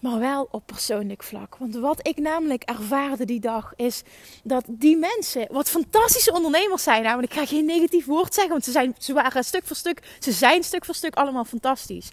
maar 0.00 0.18
wel 0.18 0.48
op 0.50 0.66
persoonlijk 0.66 1.22
vlak. 1.22 1.56
Want 1.56 1.74
wat 1.74 2.06
ik 2.06 2.18
namelijk 2.18 2.62
ervaarde 2.62 3.24
die 3.24 3.40
dag 3.40 3.72
is 3.76 4.02
dat 4.42 4.64
die 4.68 4.96
mensen, 4.96 5.46
wat 5.50 5.70
fantastische 5.70 6.32
ondernemers 6.32 6.82
zijn, 6.82 7.02
namelijk 7.02 7.32
ik 7.32 7.38
ga 7.38 7.46
geen 7.46 7.64
negatief 7.64 8.06
woord 8.06 8.34
zeggen, 8.34 8.52
want 8.52 8.64
ze, 8.64 8.70
zijn, 8.70 8.94
ze 8.98 9.12
waren 9.12 9.44
stuk 9.44 9.66
voor 9.66 9.76
stuk, 9.76 10.16
ze 10.18 10.32
zijn 10.32 10.62
stuk 10.64 10.84
voor 10.84 10.94
stuk 10.94 11.14
allemaal 11.14 11.44
fantastisch. 11.44 12.08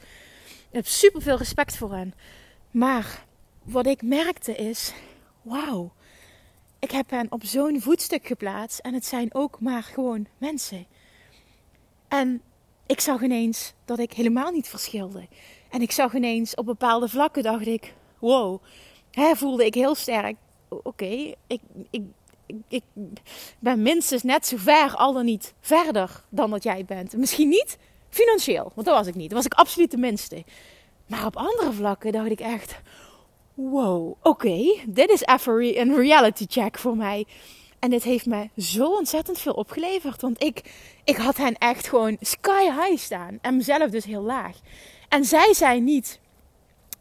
Ik 0.45 0.73
heb 0.73 0.88
super 0.88 1.21
veel 1.21 1.38
respect 1.38 1.78
voor 1.78 1.93
hen. 1.93 2.13
Maar 2.71 3.26
wat 3.63 3.86
ik 3.86 4.02
merkte 4.02 4.56
is, 4.56 4.93
wauw, 5.41 5.91
ik 6.80 6.91
heb 6.91 7.10
hen 7.10 7.28
op 7.30 7.43
zo'n 7.43 7.82
voetstuk 7.82 8.28
geplaatst 8.28 8.80
en 8.80 8.93
het 8.93 9.06
zijn 9.06 9.34
ook 9.34 9.60
maar 9.60 9.84
gewoon 9.84 10.28
mensen. 10.38 10.86
En 12.08 12.41
ik 12.86 13.00
zag 13.00 13.21
ineens 13.21 13.73
dat 13.86 14.00
ik 14.00 14.13
helemaal 14.13 14.52
niet 14.52 14.67
verschilde. 14.67 15.28
En 15.69 15.82
ik 15.82 15.91
zag 15.91 16.13
ineens 16.13 16.56
op 16.56 16.65
bepaalde 16.65 17.08
vlakken, 17.08 17.43
dacht 17.43 17.67
ik, 17.67 17.93
wow, 18.19 18.62
hè, 19.12 19.36
voelde 19.36 19.65
ik 19.65 19.73
heel 19.73 19.95
sterk. 19.95 20.36
Oké, 20.69 21.34
ik, 21.47 21.62
ik, 21.89 22.03
ik, 22.67 22.84
ben 23.60 23.82
minstens 23.82 24.23
net 24.23 24.45
zo 24.45 24.58
ver, 24.58 24.95
al 24.95 25.13
dan 25.13 25.25
niet 25.25 25.53
verder 25.62 26.23
dan 26.30 26.49
dat 26.49 26.63
jij 26.63 26.86
bent. 26.86 27.17
Misschien 27.17 27.49
niet 27.49 27.77
financieel, 28.10 28.71
want 28.75 28.88
dat 28.88 28.97
was 28.97 29.08
ik 29.08 29.15
niet. 29.15 29.30
Dat 29.30 29.38
was 29.38 29.45
ik 29.45 29.53
absoluut 29.53 29.91
de 29.91 29.97
minste. 29.97 30.43
Maar 31.08 31.25
op 31.25 31.36
andere 31.36 31.71
vlakken 31.71 32.12
dacht 32.12 32.32
ik 32.32 32.39
echt, 32.39 32.75
wow, 33.53 34.13
oké, 34.21 34.80
dit 34.88 35.10
is 35.10 35.21
even 35.21 35.80
een 35.80 35.95
reality 35.95 36.45
check 36.49 36.77
voor 36.77 36.97
mij. 36.97 37.25
En 37.80 37.89
dit 37.89 38.03
heeft 38.03 38.25
mij 38.25 38.49
zo 38.58 38.95
ontzettend 38.95 39.39
veel 39.39 39.53
opgeleverd. 39.53 40.21
Want 40.21 40.43
ik, 40.43 40.73
ik 41.03 41.17
had 41.17 41.38
hen 41.38 41.58
echt 41.58 41.88
gewoon 41.88 42.17
sky 42.21 42.63
high 42.63 43.03
staan. 43.03 43.38
En 43.41 43.56
mezelf 43.56 43.89
dus 43.89 44.06
heel 44.06 44.21
laag. 44.21 44.58
En 45.08 45.26
zij 45.26 45.54
zijn 45.54 45.84
niet 45.84 46.20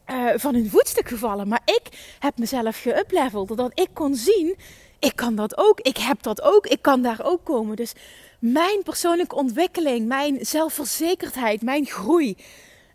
uh, 0.07 0.29
van 0.35 0.53
hun 0.53 0.69
voetstuk 0.69 1.07
gevallen. 1.07 1.47
Maar 1.47 1.61
ik 1.65 2.15
heb 2.19 2.37
mezelf 2.37 2.81
geupleveld. 2.81 3.47
Doordat 3.47 3.79
ik 3.79 3.89
kon 3.93 4.15
zien, 4.15 4.55
ik 4.99 5.15
kan 5.15 5.35
dat 5.35 5.57
ook. 5.57 5.79
Ik 5.79 5.97
heb 5.97 6.21
dat 6.21 6.41
ook. 6.41 6.67
Ik 6.67 6.81
kan 6.81 7.01
daar 7.01 7.19
ook 7.23 7.43
komen. 7.43 7.75
Dus 7.75 7.93
mijn 8.39 8.83
persoonlijke 8.83 9.35
ontwikkeling, 9.35 10.07
mijn 10.07 10.37
zelfverzekerdheid, 10.45 11.61
mijn 11.61 11.85
groei. 11.85 12.37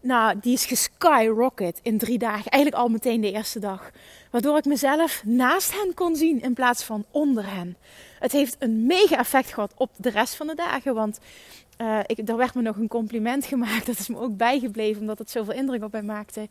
Nou, 0.00 0.38
die 0.40 0.52
is 0.52 0.64
geskyrocket 0.64 1.78
in 1.82 1.98
drie 1.98 2.18
dagen. 2.18 2.50
Eigenlijk 2.50 2.82
al 2.82 2.88
meteen 2.88 3.20
de 3.20 3.32
eerste 3.32 3.58
dag. 3.58 3.90
Waardoor 4.30 4.56
ik 4.56 4.64
mezelf 4.64 5.22
naast 5.24 5.72
hen 5.72 5.94
kon 5.94 6.16
zien 6.16 6.42
in 6.42 6.54
plaats 6.54 6.82
van 6.82 7.04
onder 7.10 7.54
hen. 7.54 7.76
Het 8.18 8.32
heeft 8.32 8.56
een 8.58 8.86
mega 8.86 9.18
effect 9.18 9.52
gehad 9.52 9.72
op 9.76 9.90
de 9.96 10.10
rest 10.10 10.34
van 10.34 10.46
de 10.46 10.54
dagen. 10.54 10.94
Want 10.94 11.18
uh, 11.78 11.98
ik, 12.06 12.28
er 12.28 12.36
werd 12.36 12.54
me 12.54 12.62
nog 12.62 12.76
een 12.76 12.88
compliment 12.88 13.46
gemaakt. 13.52 13.86
Dat 13.86 13.98
is 13.98 14.08
me 14.08 14.18
ook 14.18 14.36
bijgebleven, 14.36 15.00
omdat 15.00 15.18
het 15.18 15.30
zoveel 15.30 15.54
indruk 15.54 15.84
op 15.84 15.92
mij 15.92 16.02
maakte. 16.02 16.48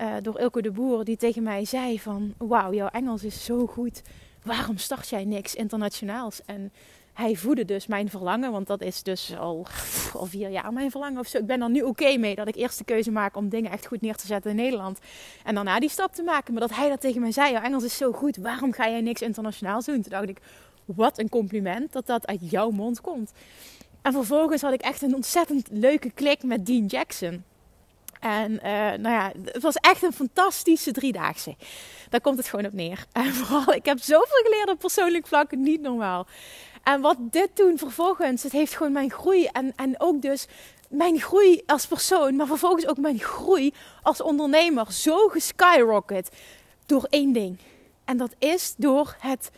Uh, 0.00 0.14
door 0.22 0.38
Ilko 0.38 0.60
de 0.60 0.70
Boer, 0.70 1.04
die 1.04 1.16
tegen 1.16 1.42
mij 1.42 1.64
zei 1.64 2.00
van... 2.00 2.34
Wauw, 2.38 2.72
jouw 2.72 2.88
Engels 2.88 3.24
is 3.24 3.44
zo 3.44 3.66
goed. 3.66 4.02
Waarom 4.42 4.78
start 4.78 5.08
jij 5.08 5.24
niks 5.24 5.54
internationaals? 5.54 6.40
En 6.44 6.72
hij 7.12 7.36
voedde 7.36 7.64
dus 7.64 7.86
mijn 7.86 8.10
verlangen. 8.10 8.52
Want 8.52 8.66
dat 8.66 8.80
is 8.80 9.02
dus 9.02 9.36
al, 9.38 9.66
al 10.14 10.26
vier 10.26 10.50
jaar 10.50 10.72
mijn 10.72 10.90
verlangen 10.90 11.20
of 11.20 11.26
zo. 11.26 11.38
Ik 11.38 11.46
ben 11.46 11.62
er 11.62 11.70
nu 11.70 11.82
oké 11.82 12.16
mee 12.16 12.34
dat 12.34 12.48
ik 12.48 12.56
eerst 12.56 12.78
de 12.78 12.84
keuze 12.84 13.10
maak 13.10 13.36
om 13.36 13.48
dingen 13.48 13.70
echt 13.70 13.86
goed 13.86 14.00
neer 14.00 14.16
te 14.16 14.26
zetten 14.26 14.50
in 14.50 14.56
Nederland. 14.56 14.98
En 15.44 15.54
daarna 15.54 15.80
die 15.80 15.90
stap 15.90 16.14
te 16.14 16.22
maken. 16.22 16.52
Maar 16.52 16.62
dat 16.62 16.76
hij 16.76 16.88
dat 16.88 17.00
tegen 17.00 17.20
mij 17.20 17.32
zei. 17.32 17.52
Jouw 17.52 17.62
Engels 17.62 17.84
is 17.84 17.96
zo 17.96 18.12
goed. 18.12 18.36
Waarom 18.36 18.72
ga 18.72 18.88
jij 18.88 19.00
niks 19.00 19.22
internationaals 19.22 19.84
doen? 19.84 20.02
Toen 20.02 20.10
dacht 20.10 20.28
ik, 20.28 20.40
wat 20.84 21.18
een 21.18 21.28
compliment 21.28 21.92
dat 21.92 22.06
dat 22.06 22.26
uit 22.26 22.50
jouw 22.50 22.70
mond 22.70 23.00
komt. 23.00 23.32
En 24.02 24.12
vervolgens 24.12 24.62
had 24.62 24.72
ik 24.72 24.80
echt 24.80 25.02
een 25.02 25.14
ontzettend 25.14 25.68
leuke 25.70 26.10
klik 26.10 26.42
met 26.42 26.66
Dean 26.66 26.86
Jackson. 26.86 27.44
En 28.20 28.52
uh, 28.52 28.60
nou 28.72 29.08
ja, 29.08 29.32
het 29.44 29.62
was 29.62 29.74
echt 29.74 30.02
een 30.02 30.12
fantastische 30.12 30.92
driedaagse. 30.92 31.56
Daar 32.08 32.20
komt 32.20 32.36
het 32.36 32.48
gewoon 32.48 32.66
op 32.66 32.72
neer. 32.72 33.06
En 33.12 33.34
vooral, 33.34 33.74
ik 33.74 33.84
heb 33.84 33.98
zoveel 33.98 34.42
geleerd 34.44 34.68
op 34.68 34.78
persoonlijk 34.78 35.26
vlak, 35.26 35.56
niet 35.56 35.80
normaal. 35.80 36.26
En 36.82 37.00
wat 37.00 37.16
dit 37.20 37.48
toen 37.54 37.78
vervolgens, 37.78 38.42
het 38.42 38.52
heeft 38.52 38.76
gewoon 38.76 38.92
mijn 38.92 39.10
groei 39.10 39.46
en, 39.46 39.72
en 39.76 39.94
ook 39.98 40.22
dus 40.22 40.46
mijn 40.88 41.20
groei 41.20 41.62
als 41.66 41.86
persoon, 41.86 42.36
maar 42.36 42.46
vervolgens 42.46 42.86
ook 42.86 42.96
mijn 42.96 43.18
groei 43.18 43.72
als 44.02 44.20
ondernemer 44.20 44.92
zo 44.92 45.28
geskyrocket 45.28 46.30
door 46.86 47.06
één 47.10 47.32
ding. 47.32 47.58
En 48.04 48.16
dat 48.16 48.34
is 48.38 48.74
door 48.76 49.16
het 49.18 49.50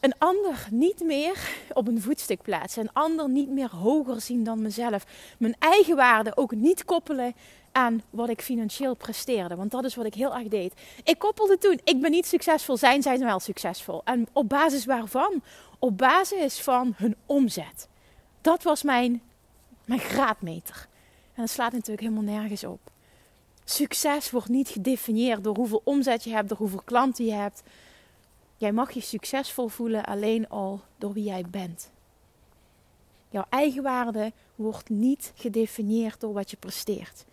een 0.00 0.18
ander 0.18 0.66
niet 0.70 1.00
meer 1.00 1.50
op 1.72 1.88
een 1.88 2.02
voetstuk 2.02 2.42
plaatsen. 2.42 2.82
Een 2.82 2.92
ander 2.92 3.28
niet 3.28 3.48
meer 3.48 3.70
hoger 3.70 4.20
zien 4.20 4.44
dan 4.44 4.62
mezelf. 4.62 5.06
Mijn 5.38 5.56
eigen 5.58 5.96
waarde 5.96 6.36
ook 6.36 6.54
niet 6.54 6.84
koppelen 6.84 7.34
aan 7.72 8.02
wat 8.10 8.28
ik 8.28 8.42
financieel 8.42 8.94
presteerde. 8.94 9.56
Want 9.56 9.70
dat 9.70 9.84
is 9.84 9.94
wat 9.94 10.06
ik 10.06 10.14
heel 10.14 10.36
erg 10.36 10.48
deed. 10.48 10.72
Ik 11.04 11.18
koppelde 11.18 11.58
toen, 11.58 11.80
ik 11.84 12.00
ben 12.00 12.10
niet 12.10 12.26
succesvol, 12.26 12.76
zijn 12.76 13.02
zij 13.02 13.18
wel 13.18 13.40
succesvol. 13.40 14.00
En 14.04 14.28
op 14.32 14.48
basis 14.48 14.84
waarvan? 14.84 15.42
Op 15.78 15.98
basis 15.98 16.60
van 16.60 16.94
hun 16.96 17.16
omzet. 17.26 17.88
Dat 18.40 18.62
was 18.62 18.82
mijn, 18.82 19.22
mijn 19.84 20.00
graadmeter. 20.00 20.86
En 21.34 21.42
dat 21.42 21.50
slaat 21.50 21.72
natuurlijk 21.72 22.00
helemaal 22.00 22.34
nergens 22.34 22.64
op. 22.64 22.80
Succes 23.64 24.30
wordt 24.30 24.48
niet 24.48 24.68
gedefinieerd 24.68 25.44
door 25.44 25.56
hoeveel 25.56 25.80
omzet 25.84 26.24
je 26.24 26.30
hebt, 26.30 26.48
door 26.48 26.58
hoeveel 26.58 26.82
klanten 26.84 27.24
je 27.24 27.32
hebt 27.32 27.62
Jij 28.58 28.72
mag 28.72 28.90
je 28.90 29.00
succesvol 29.00 29.68
voelen 29.68 30.04
alleen 30.04 30.48
al 30.48 30.80
door 30.96 31.12
wie 31.12 31.24
jij 31.24 31.44
bent. 31.50 31.90
Jouw 33.28 33.44
eigenwaarde 33.48 34.32
wordt 34.54 34.88
niet 34.88 35.32
gedefinieerd 35.34 36.20
door 36.20 36.32
wat 36.32 36.50
je 36.50 36.56
presteert. 36.56 37.24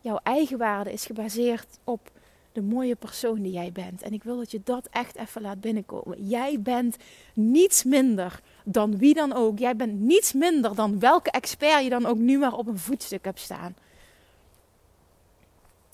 Jouw 0.00 0.20
eigenwaarde 0.22 0.92
is 0.92 1.06
gebaseerd 1.06 1.78
op 1.84 2.10
de 2.52 2.62
mooie 2.62 2.96
persoon 2.96 3.42
die 3.42 3.52
jij 3.52 3.72
bent. 3.72 4.02
En 4.02 4.12
ik 4.12 4.22
wil 4.22 4.36
dat 4.36 4.50
je 4.50 4.60
dat 4.64 4.88
echt 4.90 5.16
even 5.16 5.42
laat 5.42 5.60
binnenkomen. 5.60 6.28
Jij 6.28 6.60
bent 6.60 6.96
niets 7.34 7.84
minder 7.84 8.40
dan 8.64 8.98
wie 8.98 9.14
dan 9.14 9.32
ook. 9.32 9.58
Jij 9.58 9.76
bent 9.76 10.00
niets 10.00 10.32
minder 10.32 10.74
dan 10.74 10.98
welke 10.98 11.30
expert 11.30 11.82
je 11.82 11.90
dan 11.90 12.06
ook 12.06 12.18
nu 12.18 12.38
maar 12.38 12.54
op 12.54 12.66
een 12.66 12.78
voetstuk 12.78 13.24
hebt 13.24 13.40
staan. 13.40 13.76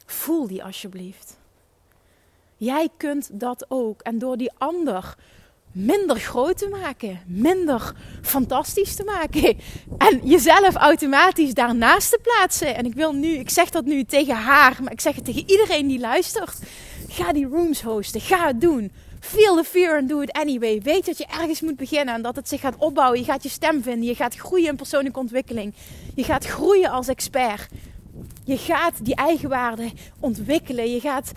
Voel 0.06 0.46
die 0.46 0.64
alsjeblieft. 0.64 1.38
Jij 2.56 2.88
kunt 2.96 3.28
dat 3.32 3.66
ook. 3.68 4.00
En 4.00 4.18
door 4.18 4.36
die 4.36 4.52
ander 4.58 5.16
minder 5.72 6.16
groot 6.16 6.58
te 6.58 6.68
maken, 6.68 7.20
minder 7.26 7.92
fantastisch 8.22 8.96
te 8.96 9.04
maken 9.04 9.58
en 9.98 10.20
jezelf 10.24 10.74
automatisch 10.74 11.54
daarnaast 11.54 12.10
te 12.10 12.18
plaatsen. 12.22 12.74
En 12.76 12.84
ik 12.84 12.94
wil 12.94 13.12
nu, 13.12 13.28
ik 13.28 13.50
zeg 13.50 13.70
dat 13.70 13.84
nu 13.84 14.04
tegen 14.04 14.34
haar, 14.34 14.78
maar 14.82 14.92
ik 14.92 15.00
zeg 15.00 15.14
het 15.14 15.24
tegen 15.24 15.50
iedereen 15.50 15.86
die 15.86 15.98
luistert. 15.98 16.58
Ga 17.08 17.32
die 17.32 17.46
rooms 17.46 17.82
hosten, 17.82 18.20
ga 18.20 18.46
het 18.46 18.60
doen. 18.60 18.92
Feel 19.20 19.56
the 19.56 19.64
fear 19.64 19.98
and 19.98 20.08
do 20.08 20.20
it 20.20 20.32
anyway. 20.32 20.80
Weet 20.82 21.06
dat 21.06 21.18
je 21.18 21.26
ergens 21.26 21.60
moet 21.60 21.76
beginnen 21.76 22.14
en 22.14 22.22
dat 22.22 22.36
het 22.36 22.48
zich 22.48 22.60
gaat 22.60 22.76
opbouwen. 22.78 23.18
Je 23.18 23.24
gaat 23.24 23.42
je 23.42 23.48
stem 23.48 23.82
vinden, 23.82 24.04
je 24.04 24.14
gaat 24.14 24.34
groeien 24.34 24.68
in 24.68 24.76
persoonlijke 24.76 25.18
ontwikkeling. 25.18 25.74
Je 26.14 26.24
gaat 26.24 26.46
groeien 26.46 26.90
als 26.90 27.08
expert. 27.08 27.68
Je 28.44 28.58
gaat 28.58 29.04
die 29.04 29.14
eigenwaarde 29.14 29.90
ontwikkelen. 30.20 30.90
Je 30.90 31.00
gaat 31.00 31.32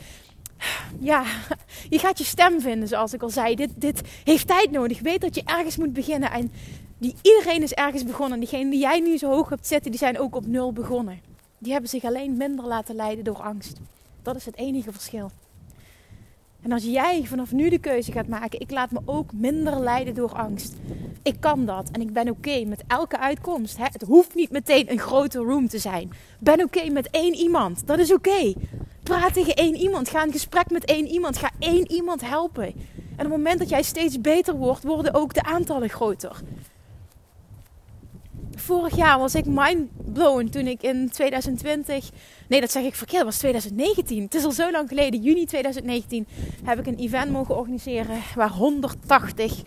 ja, 0.99 1.23
je 1.89 1.99
gaat 1.99 2.17
je 2.17 2.23
stem 2.23 2.61
vinden, 2.61 2.87
zoals 2.87 3.13
ik 3.13 3.21
al 3.21 3.29
zei. 3.29 3.55
Dit, 3.55 3.69
dit 3.75 4.01
heeft 4.23 4.47
tijd 4.47 4.71
nodig. 4.71 4.99
Weet 4.99 5.21
dat 5.21 5.35
je 5.35 5.43
ergens 5.45 5.77
moet 5.77 5.93
beginnen. 5.93 6.31
En 6.31 6.51
die, 6.97 7.15
iedereen 7.21 7.63
is 7.63 7.73
ergens 7.73 8.03
begonnen. 8.03 8.33
En 8.33 8.39
diegenen 8.39 8.69
die 8.69 8.79
jij 8.79 8.99
nu 8.99 9.17
zo 9.17 9.29
hoog 9.29 9.49
hebt 9.49 9.67
zitten, 9.67 9.91
die 9.91 9.99
zijn 9.99 10.19
ook 10.19 10.35
op 10.35 10.45
nul 10.45 10.73
begonnen. 10.73 11.21
Die 11.57 11.71
hebben 11.71 11.89
zich 11.89 12.03
alleen 12.03 12.37
minder 12.37 12.65
laten 12.65 12.95
leiden 12.95 13.23
door 13.23 13.41
angst. 13.41 13.77
Dat 14.21 14.35
is 14.35 14.45
het 14.45 14.55
enige 14.55 14.91
verschil. 14.91 15.31
En 16.61 16.71
als 16.71 16.83
jij 16.83 17.23
vanaf 17.25 17.51
nu 17.51 17.69
de 17.69 17.79
keuze 17.79 18.11
gaat 18.11 18.27
maken, 18.27 18.59
ik 18.59 18.71
laat 18.71 18.91
me 18.91 18.99
ook 19.05 19.33
minder 19.33 19.79
leiden 19.79 20.13
door 20.13 20.33
angst. 20.33 20.73
Ik 21.23 21.35
kan 21.39 21.65
dat 21.65 21.89
en 21.91 22.01
ik 22.01 22.13
ben 22.13 22.29
oké 22.29 22.63
met 22.65 22.83
elke 22.87 23.19
uitkomst. 23.19 23.77
Het 23.77 24.01
hoeft 24.01 24.35
niet 24.35 24.51
meteen 24.51 24.91
een 24.91 24.99
grote 24.99 25.39
room 25.39 25.67
te 25.67 25.77
zijn. 25.77 26.11
Ben 26.39 26.63
oké 26.63 26.89
met 26.89 27.09
één 27.09 27.33
iemand. 27.33 27.87
Dat 27.87 27.99
is 27.99 28.13
oké. 28.13 28.53
Praat 29.03 29.33
tegen 29.33 29.55
één 29.55 29.75
iemand. 29.75 30.09
Ga 30.09 30.25
in 30.25 30.31
gesprek 30.31 30.69
met 30.69 30.85
één 30.85 31.07
iemand. 31.07 31.37
Ga 31.37 31.51
één 31.59 31.91
iemand 31.91 32.21
helpen. 32.21 32.65
En 32.65 33.25
op 33.25 33.31
het 33.31 33.37
moment 33.37 33.59
dat 33.59 33.69
jij 33.69 33.83
steeds 33.83 34.21
beter 34.21 34.55
wordt, 34.55 34.83
worden 34.83 35.13
ook 35.13 35.33
de 35.33 35.43
aantallen 35.43 35.89
groter. 35.89 36.41
Vorig 38.59 38.95
jaar 38.95 39.19
was 39.19 39.35
ik 39.35 39.45
mindblown 39.45 40.49
toen 40.49 40.67
ik 40.67 40.81
in 40.81 41.09
2020. 41.09 42.09
Nee, 42.47 42.61
dat 42.61 42.71
zeg 42.71 42.83
ik 42.83 42.95
verkeerd. 42.95 43.23
Dat 43.23 43.29
was 43.29 43.37
2019. 43.37 44.23
Het 44.23 44.33
is 44.33 44.43
al 44.43 44.51
zo 44.51 44.71
lang 44.71 44.87
geleden. 44.89 45.21
Juni 45.21 45.45
2019 45.45 46.27
heb 46.63 46.79
ik 46.79 46.87
een 46.87 46.97
event 46.97 47.31
mogen 47.31 47.57
organiseren 47.57 48.21
waar 48.35 48.49
180 48.49 49.61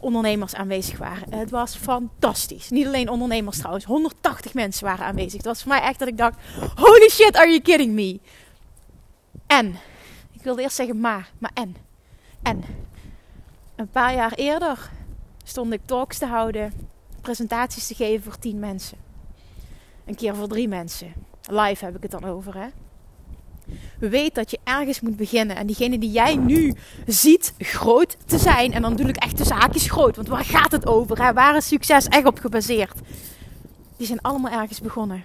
ondernemers 0.00 0.54
aanwezig 0.54 0.98
waren. 0.98 1.34
Het 1.34 1.50
was 1.50 1.76
fantastisch. 1.76 2.70
Niet 2.70 2.86
alleen 2.86 3.08
ondernemers 3.08 3.58
trouwens. 3.58 3.84
180 3.84 4.54
mensen 4.54 4.84
waren 4.84 5.06
aanwezig. 5.06 5.32
Het 5.32 5.44
was 5.44 5.62
voor 5.62 5.72
mij 5.72 5.80
echt 5.80 5.98
dat 5.98 6.08
ik 6.08 6.16
dacht: 6.16 6.38
holy 6.74 7.08
shit, 7.08 7.36
are 7.36 7.48
you 7.48 7.60
kidding 7.60 7.92
me? 7.92 8.20
En, 9.46 9.76
ik 10.32 10.42
wilde 10.42 10.62
eerst 10.62 10.76
zeggen 10.76 11.00
maar, 11.00 11.30
maar 11.38 11.50
en. 11.54 11.76
En, 12.42 12.64
een 13.76 13.88
paar 13.88 14.14
jaar 14.14 14.32
eerder 14.32 14.90
stond 15.44 15.72
ik 15.72 15.80
talks 15.84 16.18
te 16.18 16.26
houden, 16.26 16.72
presentaties 17.20 17.86
te 17.86 17.94
geven 17.94 18.22
voor 18.22 18.38
tien 18.38 18.58
mensen. 18.58 18.98
Een 20.04 20.14
keer 20.14 20.34
voor 20.34 20.48
drie 20.48 20.68
mensen. 20.68 21.12
Live 21.50 21.84
heb 21.84 21.96
ik 21.96 22.02
het 22.02 22.10
dan 22.10 22.24
over, 22.24 22.54
hè. 22.54 22.68
Weet 23.98 24.34
dat 24.34 24.50
je 24.50 24.58
ergens 24.64 25.00
moet 25.00 25.16
beginnen. 25.16 25.56
En 25.56 25.66
diegene 25.66 25.98
die 25.98 26.10
jij 26.10 26.36
nu 26.36 26.74
ziet 27.06 27.54
groot 27.58 28.16
te 28.24 28.38
zijn. 28.38 28.72
En 28.72 28.82
dan 28.82 28.96
bedoel 28.96 29.08
ik 29.08 29.16
echt 29.16 29.38
de 29.38 29.44
zaakjes 29.44 29.90
groot. 29.90 30.16
Want 30.16 30.28
waar 30.28 30.44
gaat 30.44 30.72
het 30.72 30.86
over? 30.86 31.34
Waar 31.34 31.56
is 31.56 31.66
succes 31.66 32.06
echt 32.06 32.24
op 32.26 32.38
gebaseerd? 32.38 32.98
Die 33.96 34.06
zijn 34.06 34.20
allemaal 34.20 34.52
ergens 34.52 34.80
begonnen. 34.80 35.22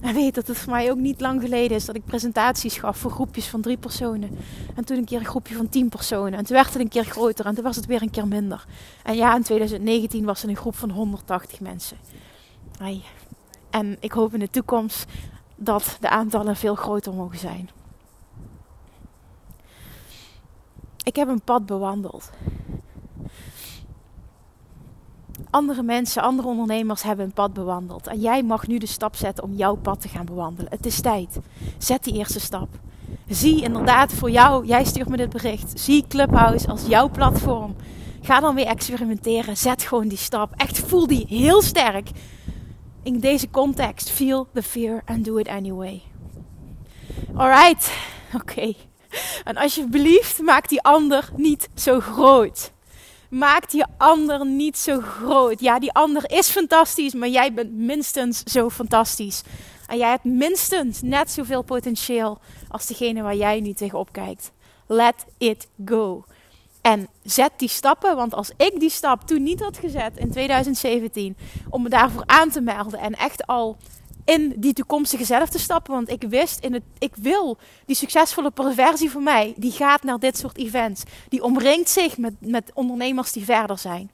En 0.00 0.14
weet 0.14 0.34
dat 0.34 0.46
het 0.46 0.58
voor 0.58 0.72
mij 0.72 0.90
ook 0.90 0.98
niet 0.98 1.20
lang 1.20 1.40
geleden 1.40 1.76
is 1.76 1.84
dat 1.84 1.96
ik 1.96 2.04
presentaties 2.04 2.76
gaf 2.76 2.96
voor 2.96 3.10
groepjes 3.10 3.46
van 3.46 3.60
drie 3.60 3.76
personen. 3.76 4.38
En 4.74 4.84
toen 4.84 4.96
een 4.96 5.04
keer 5.04 5.18
een 5.18 5.24
groepje 5.24 5.54
van 5.54 5.68
tien 5.68 5.88
personen. 5.88 6.38
En 6.38 6.44
toen 6.44 6.56
werd 6.56 6.72
het 6.72 6.82
een 6.82 6.88
keer 6.88 7.04
groter 7.04 7.46
en 7.46 7.54
toen 7.54 7.64
was 7.64 7.76
het 7.76 7.86
weer 7.86 8.02
een 8.02 8.10
keer 8.10 8.28
minder. 8.28 8.66
En 9.02 9.16
ja, 9.16 9.36
in 9.36 9.42
2019 9.42 10.24
was 10.24 10.40
het 10.42 10.50
een 10.50 10.56
groep 10.56 10.76
van 10.76 10.90
180 10.90 11.60
mensen. 11.60 11.96
En 13.70 13.96
ik 14.00 14.12
hoop 14.12 14.34
in 14.34 14.40
de 14.40 14.50
toekomst 14.50 15.04
dat 15.56 15.96
de 16.00 16.08
aantallen 16.08 16.56
veel 16.56 16.74
groter 16.74 17.14
mogen 17.14 17.38
zijn. 17.38 17.70
Ik 21.04 21.16
heb 21.16 21.28
een 21.28 21.40
pad 21.40 21.66
bewandeld. 21.66 22.30
Andere 25.50 25.82
mensen, 25.82 26.22
andere 26.22 26.48
ondernemers 26.48 27.02
hebben 27.02 27.24
een 27.24 27.32
pad 27.32 27.52
bewandeld. 27.52 28.06
En 28.06 28.20
jij 28.20 28.42
mag 28.42 28.66
nu 28.66 28.78
de 28.78 28.86
stap 28.86 29.16
zetten 29.16 29.44
om 29.44 29.52
jouw 29.52 29.74
pad 29.74 30.00
te 30.00 30.08
gaan 30.08 30.24
bewandelen. 30.24 30.70
Het 30.70 30.86
is 30.86 31.00
tijd. 31.00 31.38
Zet 31.78 32.04
die 32.04 32.14
eerste 32.14 32.40
stap. 32.40 32.68
Zie 33.28 33.62
inderdaad 33.62 34.12
voor 34.12 34.30
jou, 34.30 34.66
jij 34.66 34.84
stuurt 34.84 35.08
me 35.08 35.16
dit 35.16 35.30
bericht. 35.30 35.80
Zie 35.80 36.04
Clubhouse 36.08 36.68
als 36.68 36.86
jouw 36.86 37.10
platform. 37.10 37.76
Ga 38.22 38.40
dan 38.40 38.54
weer 38.54 38.66
experimenteren. 38.66 39.56
Zet 39.56 39.82
gewoon 39.82 40.08
die 40.08 40.18
stap. 40.18 40.52
Echt 40.56 40.78
voel 40.78 41.06
die 41.06 41.26
heel 41.28 41.62
sterk. 41.62 42.10
In 43.02 43.20
deze 43.20 43.50
context. 43.50 44.10
Feel 44.10 44.46
the 44.54 44.62
fear 44.62 45.02
and 45.04 45.24
do 45.24 45.36
it 45.36 45.48
anyway. 45.48 46.02
Alright. 47.34 47.90
Oké. 48.40 48.74
En 49.44 49.56
alsjeblieft, 49.56 50.38
maak 50.42 50.68
die 50.68 50.82
ander 50.82 51.30
niet 51.36 51.68
zo 51.74 52.00
groot. 52.00 52.72
Maak 53.28 53.70
die 53.70 53.84
ander 53.96 54.46
niet 54.46 54.78
zo 54.78 55.00
groot. 55.00 55.60
Ja, 55.60 55.78
die 55.78 55.92
ander 55.92 56.30
is 56.30 56.48
fantastisch, 56.50 57.14
maar 57.14 57.28
jij 57.28 57.52
bent 57.52 57.72
minstens 57.72 58.42
zo 58.42 58.70
fantastisch. 58.70 59.42
En 59.86 59.98
jij 59.98 60.10
hebt 60.10 60.24
minstens 60.24 61.02
net 61.02 61.30
zoveel 61.30 61.62
potentieel 61.62 62.38
als 62.68 62.86
degene 62.86 63.22
waar 63.22 63.36
jij 63.36 63.60
nu 63.60 63.72
tegenop 63.72 64.12
kijkt. 64.12 64.52
Let 64.86 65.24
it 65.38 65.68
go. 65.84 66.24
En 66.80 67.08
zet 67.22 67.52
die 67.56 67.68
stappen, 67.68 68.16
want 68.16 68.34
als 68.34 68.52
ik 68.56 68.80
die 68.80 68.90
stap 68.90 69.26
toen 69.26 69.42
niet 69.42 69.60
had 69.60 69.78
gezet 69.78 70.16
in 70.16 70.30
2017 70.30 71.36
om 71.70 71.82
me 71.82 71.88
daarvoor 71.88 72.22
aan 72.26 72.50
te 72.50 72.60
melden 72.60 73.00
en 73.00 73.14
echt 73.14 73.46
al 73.46 73.76
in 74.28 74.54
die 74.56 74.72
toekomstige 74.72 75.24
zelf 75.24 75.48
te 75.48 75.58
stappen. 75.58 75.92
Want 75.92 76.10
ik 76.10 76.22
wist, 76.28 76.58
in 76.64 76.72
het, 76.72 76.82
ik 76.98 77.12
wil 77.16 77.58
die 77.86 77.96
succesvolle 77.96 78.50
perversie 78.50 79.10
voor 79.10 79.22
mij, 79.22 79.54
die 79.56 79.72
gaat 79.72 80.02
naar 80.02 80.18
dit 80.18 80.38
soort 80.38 80.56
events. 80.56 81.02
Die 81.28 81.42
omringt 81.42 81.90
zich 81.90 82.18
met, 82.18 82.34
met 82.38 82.70
ondernemers 82.74 83.32
die 83.32 83.44
verder 83.44 83.78
zijn. 83.78 84.10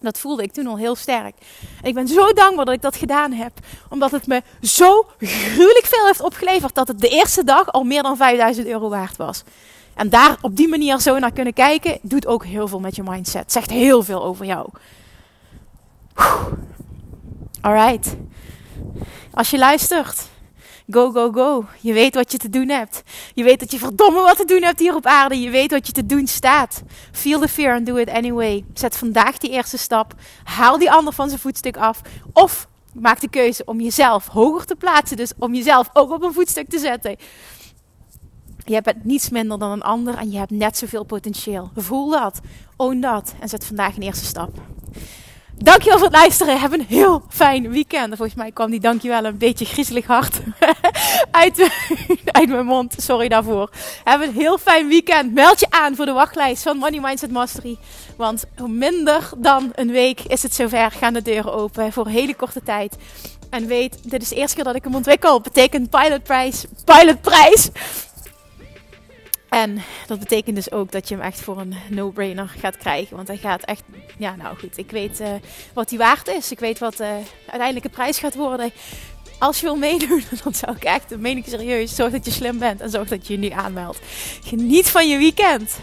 Dat 0.00 0.18
voelde 0.18 0.42
ik 0.42 0.52
toen 0.52 0.66
al 0.66 0.76
heel 0.76 0.94
sterk. 0.94 1.34
Ik 1.82 1.94
ben 1.94 2.08
zo 2.08 2.32
dankbaar 2.32 2.64
dat 2.64 2.74
ik 2.74 2.82
dat 2.82 2.96
gedaan 2.96 3.32
heb. 3.32 3.52
Omdat 3.88 4.10
het 4.10 4.26
me 4.26 4.42
zo 4.62 5.06
gruwelijk 5.18 5.86
veel 5.86 6.06
heeft 6.06 6.22
opgeleverd 6.22 6.74
dat 6.74 6.88
het 6.88 7.00
de 7.00 7.08
eerste 7.08 7.44
dag 7.44 7.72
al 7.72 7.84
meer 7.84 8.02
dan 8.02 8.16
5000 8.16 8.66
euro 8.66 8.88
waard 8.88 9.16
was. 9.16 9.42
En 9.94 10.08
daar 10.08 10.38
op 10.40 10.56
die 10.56 10.68
manier 10.68 11.00
zo 11.00 11.18
naar 11.18 11.32
kunnen 11.32 11.52
kijken, 11.52 11.98
doet 12.02 12.26
ook 12.26 12.44
heel 12.44 12.68
veel 12.68 12.80
met 12.80 12.96
je 12.96 13.02
mindset. 13.02 13.52
Zegt 13.52 13.70
heel 13.70 14.02
veel 14.02 14.24
over 14.24 14.46
jou. 14.46 14.68
Alright. 17.60 18.16
Als 19.32 19.50
je 19.50 19.58
luistert, 19.58 20.28
go, 20.90 21.10
go, 21.10 21.32
go. 21.32 21.64
Je 21.80 21.92
weet 21.92 22.14
wat 22.14 22.32
je 22.32 22.38
te 22.38 22.48
doen 22.48 22.68
hebt. 22.68 23.02
Je 23.34 23.44
weet 23.44 23.60
dat 23.60 23.70
je 23.70 23.78
verdomme 23.78 24.22
wat 24.22 24.36
te 24.36 24.44
doen 24.44 24.62
hebt 24.62 24.78
hier 24.78 24.94
op 24.94 25.06
aarde. 25.06 25.40
Je 25.40 25.50
weet 25.50 25.70
wat 25.70 25.86
je 25.86 25.92
te 25.92 26.06
doen 26.06 26.26
staat. 26.26 26.82
Feel 27.12 27.40
the 27.40 27.48
fear 27.48 27.74
and 27.74 27.86
do 27.86 27.96
it 27.96 28.10
anyway. 28.10 28.64
Zet 28.74 28.96
vandaag 28.96 29.38
die 29.38 29.50
eerste 29.50 29.78
stap. 29.78 30.14
Haal 30.44 30.78
die 30.78 30.90
ander 30.90 31.12
van 31.12 31.28
zijn 31.28 31.40
voetstuk 31.40 31.76
af. 31.76 32.00
Of 32.32 32.68
maak 32.94 33.20
de 33.20 33.28
keuze 33.28 33.62
om 33.64 33.80
jezelf 33.80 34.26
hoger 34.26 34.64
te 34.64 34.76
plaatsen. 34.76 35.16
Dus 35.16 35.32
om 35.38 35.54
jezelf 35.54 35.90
ook 35.92 36.10
op 36.10 36.22
een 36.22 36.32
voetstuk 36.32 36.68
te 36.68 36.78
zetten. 36.78 37.16
Je 38.64 38.82
bent 38.82 39.04
niets 39.04 39.28
minder 39.28 39.58
dan 39.58 39.70
een 39.70 39.82
ander 39.82 40.14
en 40.16 40.30
je 40.30 40.38
hebt 40.38 40.50
net 40.50 40.78
zoveel 40.78 41.04
potentieel. 41.04 41.70
Voel 41.76 42.10
dat, 42.10 42.40
own 42.76 43.00
dat 43.00 43.34
en 43.40 43.48
zet 43.48 43.64
vandaag 43.64 43.96
een 43.96 44.02
eerste 44.02 44.24
stap. 44.24 44.50
Dankjewel 45.62 45.98
voor 45.98 46.06
het 46.06 46.16
luisteren. 46.16 46.60
Heb 46.60 46.72
een 46.72 46.84
heel 46.88 47.22
fijn 47.28 47.70
weekend. 47.70 48.16
Volgens 48.16 48.34
mij 48.34 48.50
kwam 48.52 48.70
die 48.70 48.80
dankjewel 48.80 49.24
een 49.24 49.38
beetje 49.38 49.64
griezelig 49.64 50.06
hard 50.06 50.40
uit, 51.30 52.48
mijn 52.48 52.66
mond. 52.66 52.94
Sorry 52.98 53.28
daarvoor. 53.28 53.70
Heb 54.04 54.20
een 54.22 54.32
heel 54.32 54.58
fijn 54.58 54.88
weekend. 54.88 55.34
Meld 55.34 55.60
je 55.60 55.66
aan 55.70 55.96
voor 55.96 56.04
de 56.04 56.12
wachtlijst 56.12 56.62
van 56.62 56.76
Money 56.76 57.00
Mindset 57.00 57.30
Mastery. 57.30 57.76
Want 58.16 58.44
minder 58.66 59.30
dan 59.36 59.72
een 59.74 59.90
week 59.90 60.20
is 60.20 60.42
het 60.42 60.54
zover. 60.54 60.90
Gaan 60.90 61.12
de 61.12 61.22
deuren 61.22 61.52
open 61.52 61.92
voor 61.92 62.06
een 62.06 62.12
hele 62.12 62.34
korte 62.34 62.62
tijd. 62.62 62.96
En 63.50 63.66
weet, 63.66 64.10
dit 64.10 64.22
is 64.22 64.28
de 64.28 64.34
eerste 64.34 64.54
keer 64.54 64.64
dat 64.64 64.74
ik 64.74 64.84
hem 64.84 64.94
ontwikkel. 64.94 65.40
Betekent 65.40 65.90
pilotprijs. 65.90 66.64
Pilotprijs. 66.84 67.70
En 69.60 69.82
dat 70.06 70.18
betekent 70.18 70.56
dus 70.56 70.70
ook 70.72 70.92
dat 70.92 71.08
je 71.08 71.14
hem 71.14 71.24
echt 71.24 71.40
voor 71.40 71.60
een 71.60 71.74
no-brainer 71.88 72.48
gaat 72.58 72.76
krijgen. 72.76 73.16
Want 73.16 73.28
hij 73.28 73.36
gaat 73.36 73.62
echt, 73.62 73.82
ja 74.18 74.36
nou 74.36 74.58
goed, 74.58 74.78
ik 74.78 74.90
weet 74.90 75.20
uh, 75.20 75.28
wat 75.72 75.90
hij 75.90 75.98
waard 75.98 76.28
is. 76.28 76.50
Ik 76.50 76.58
weet 76.58 76.78
wat 76.78 76.96
de 76.96 77.04
uh, 77.04 77.26
uiteindelijke 77.46 77.88
prijs 77.88 78.18
gaat 78.18 78.34
worden. 78.34 78.72
Als 79.38 79.60
je 79.60 79.66
wil 79.66 79.76
meedoen, 79.76 80.22
dan 80.44 80.54
zou 80.54 80.76
ik 80.76 80.84
echt, 80.84 81.08
dat 81.08 81.18
meen 81.18 81.36
ik 81.36 81.44
serieus, 81.46 81.94
zorg 81.94 82.12
dat 82.12 82.24
je 82.24 82.30
slim 82.30 82.58
bent 82.58 82.80
en 82.80 82.90
zorg 82.90 83.08
dat 83.08 83.26
je 83.26 83.32
je 83.32 83.38
nu 83.38 83.48
aanmeldt. 83.48 84.00
Geniet 84.44 84.90
van 84.90 85.08
je 85.08 85.18
weekend. 85.18 85.78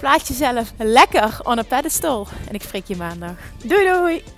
Plaats 0.00 0.28
jezelf 0.28 0.72
lekker 0.76 1.38
on 1.42 1.58
a 1.58 1.62
pedestal. 1.62 2.26
En 2.48 2.54
ik 2.54 2.62
spreek 2.62 2.86
je 2.86 2.96
maandag. 2.96 3.36
Doei 3.64 3.88
doei! 3.88 4.37